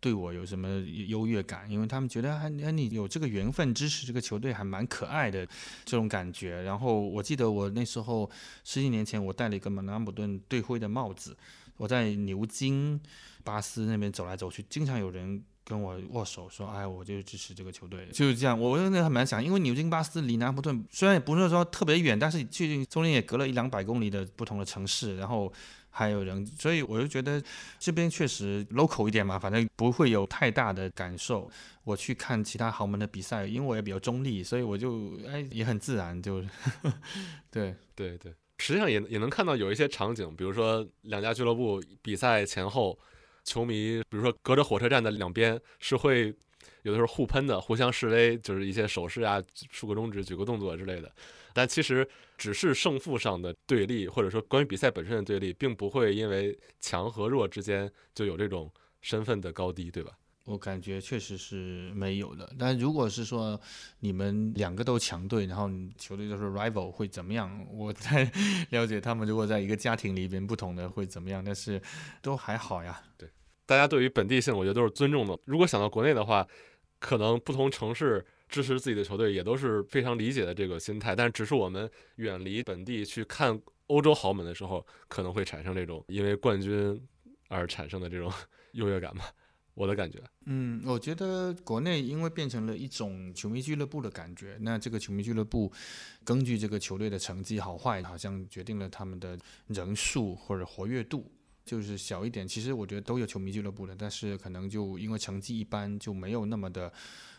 [0.00, 0.66] 对我有什么
[1.06, 5.46] 优越感，因为他们觉得啊，你有这个缘分支持这个球队还蛮可爱的
[5.84, 6.62] 这种感觉。
[6.62, 8.28] 然后我记得我那时候
[8.64, 11.36] 十几年前，我戴了一个南安普顿队徽的帽子，
[11.76, 12.98] 我在牛津、
[13.44, 15.44] 巴斯那边走来走去，经常有人。
[15.68, 18.58] 跟我握手说，哎，我就支持这个球队，就是这样。
[18.58, 25.52] 我真的还蛮想，因为牛津巴斯离南安普顿虽然也不是说特别远，但是最近中间也隔了一两百公里的不同的城市，然后
[25.90, 27.42] 还有人，所以我就觉得
[27.78, 31.50] 这边确实 local 一点嘛，反正不会有太大的感受。
[31.84, 36.42] 我去看其他豪门的比赛，因为我也比较中立，所以我就哎也很自然，就
[37.52, 42.98] 对对对，实际上也也能看到有一些场景，比如说两家俱乐部比赛前后。
[43.48, 46.34] 球迷，比如说隔着火车站的两边是会
[46.82, 51.10] 有的时候互喷的，互相示威，就是一些手势啊，竖个中指、举个动作之类的。
[51.54, 58.70] 但其实只是胜负上的对立，或者说关于比赛本身的对立，并不会因为强和弱之间就有这种
[59.00, 60.12] 身份的高低，对吧？
[60.44, 62.50] 我感觉确实是没有的。
[62.58, 63.60] 但如果是说
[64.00, 65.68] 你们两个都强队，然后
[65.98, 67.66] 球队都是 rival，会怎么样？
[67.70, 68.30] 我在
[68.70, 71.82] 了解他们如果在一个家庭里边不同的会怎么样，但是
[72.22, 73.02] 都还好呀。
[73.18, 73.28] 对。
[73.68, 75.38] 大家对于本地性，我觉得都是尊重的。
[75.44, 76.48] 如果想到国内的话，
[76.98, 81.14] 可能不同城市支持自己的球队也都是非常理解的这个心态。
[81.14, 86.98] 但是，只是我们远离本地去看欧洲豪门的时候，可能会产生这种因为冠军
[87.48, 88.32] 而产生的这种
[88.72, 89.30] 优越感吧。
[89.74, 95.70] 我的感觉，嗯，我觉得国内因为变成了一种球迷俱乐部的感觉，那这个球迷俱乐部
[96.24, 101.30] 根据这个球队的成绩好坏，好像决定了他们的人数或者活跃度。
[101.68, 106.90] 就是小一点，其实我觉得都有球迷俱乐部的，但是可能就因为成绩一般，就没有那么的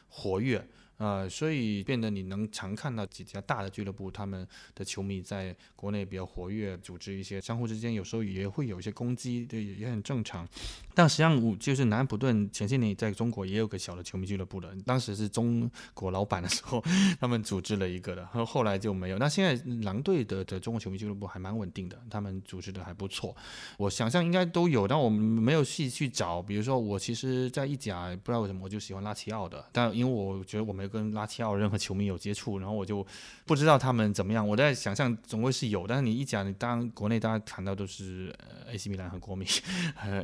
[0.07, 0.63] 活跃。
[1.00, 10.47] 呃，所以变得你能常看到几家大的俱乐部，他们的球迷在国内比较活跃，组织一些相互之间有时候也会有一些攻击，对，也很正常。
[10.93, 16.84] 但实际上，我就是南安普顿前些年在中国也有个小的球迷俱乐部的，当时是中国老板的时候，
[17.18, 19.18] 他们组织了一个的，后后来就没有。
[19.18, 23.34] 那现在狼队的的中国球迷俱乐部还蛮稳定的，他们组织的还不错。
[23.78, 26.41] 我想象应该都有，但我们没有细去找。
[26.41, 33.05] 比如说我其实，在意甲不知道为什么我就喜欢拉齐奥的，但因为我觉得我没跟拉齐奥任何球迷有接触，然后我就
[33.45, 34.45] 不知道他们怎么样。
[34.45, 39.45] 我在想象总归是有，但是你一讲，你当国内大家谈到都是呃 AC 米兰和国米，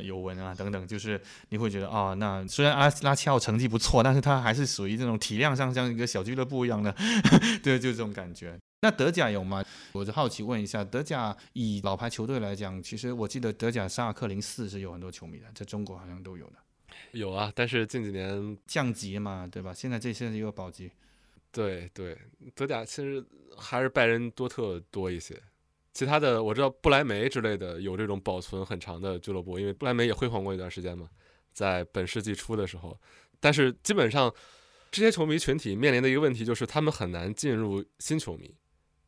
[0.02, 6.94] 尤文啊等等，就是你会觉得啊，那虽然阿拉齐奥成绩不错，但是他还是属于这种体量上像一个小俱乐部一样的，
[7.62, 8.58] 对，就这种感觉。
[8.82, 9.64] 那德甲有吗？
[9.92, 16.56] 我就好奇问一下，德甲以老牌球队来讲，其实我记得德甲沙尔克零四是有很多球迷的，在中国好像都有的。
[17.12, 19.72] 有啊，但是近几年降级嘛，对吧？
[19.72, 20.90] 现在这现在又保级。
[21.50, 22.18] 对对，
[22.54, 23.24] 德甲其实
[23.56, 25.40] 还是拜仁多特多一些。
[25.94, 31.08] 其他的我知道不莱梅之类的有这种保存很长的俱乐部，因为不莱梅也辉煌过一段时间嘛，
[31.54, 33.00] 在本世纪初的时候。
[33.40, 34.30] 但是基本上
[34.90, 38.54] 这些球迷群体面临的一个问题就是他们很难进入新球迷，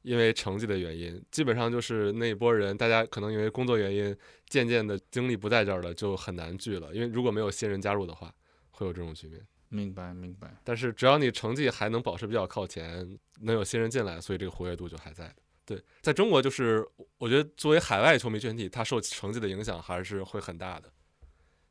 [0.02, 4.16] 因为成绩的原因，基本上就是那一波人，大家可能因为工作原因
[4.48, 6.94] 渐渐的精力不在这儿了，就很难聚了。
[6.94, 8.34] 因为如果没有新人加入的话，
[8.70, 9.40] 会有这种局面。
[9.68, 10.56] 明白明白。
[10.64, 15.36] 但是只要你成绩还能保持比较靠前，能有新人进来，所以这个活跃度就还在的。
[15.66, 16.82] 对，在中国就是
[17.18, 20.90] 我觉得作为海外球迷群体，他受成绩的影响还是会很大的，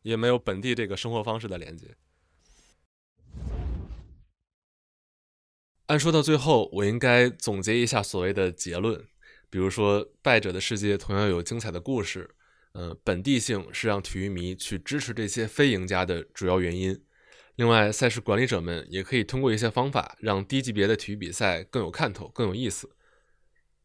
[0.03, 1.87] 也没有本地这个生活方式的连接。
[5.87, 9.05] 按说到最后，我应该总结一下所谓的结论，
[9.49, 12.29] 比如说败者的世界同样有精彩的故事，
[12.73, 17.01] 呃，本地性是让体育迷去支持这些非赢家的主要原因。
[17.55, 22.91] 另外，赛事管理者们也可以通过一些方法，让低级别的体育比赛更有看头、更有意思。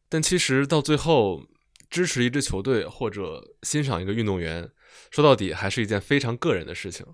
[0.09, 1.47] 但其实到最后，
[1.89, 4.69] 支持一支球队或者欣赏一个运动员，
[5.09, 7.05] 说到底还是一件非常个人的事情。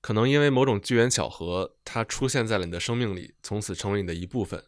[0.00, 4.64] 可能因为某种机缘巧合，它出现在了你的生命里，从此成为你的一部分。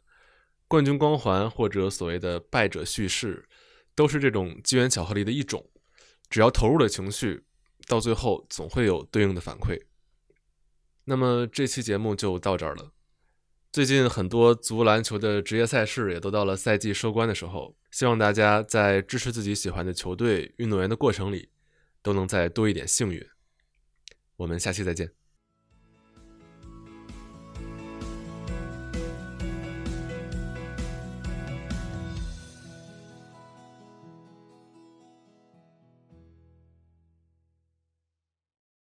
[0.66, 3.48] 冠军光环或者所谓的败者叙事，
[3.94, 5.70] 都是这种机缘巧合里的一种。
[6.28, 7.44] 只要投入了情绪，
[7.86, 9.80] 到最后总会有对应的反馈。
[11.04, 12.92] 那么这期节目就到这儿了。
[13.72, 21.50] 最近很多足篮球的职业赛事也都到了赛季收官的时候，希望大家在支持自己喜欢的球队、运动员的过程里，
[22.02, 23.26] 都能再多一点幸运。
[24.36, 25.17] 我们下期再见。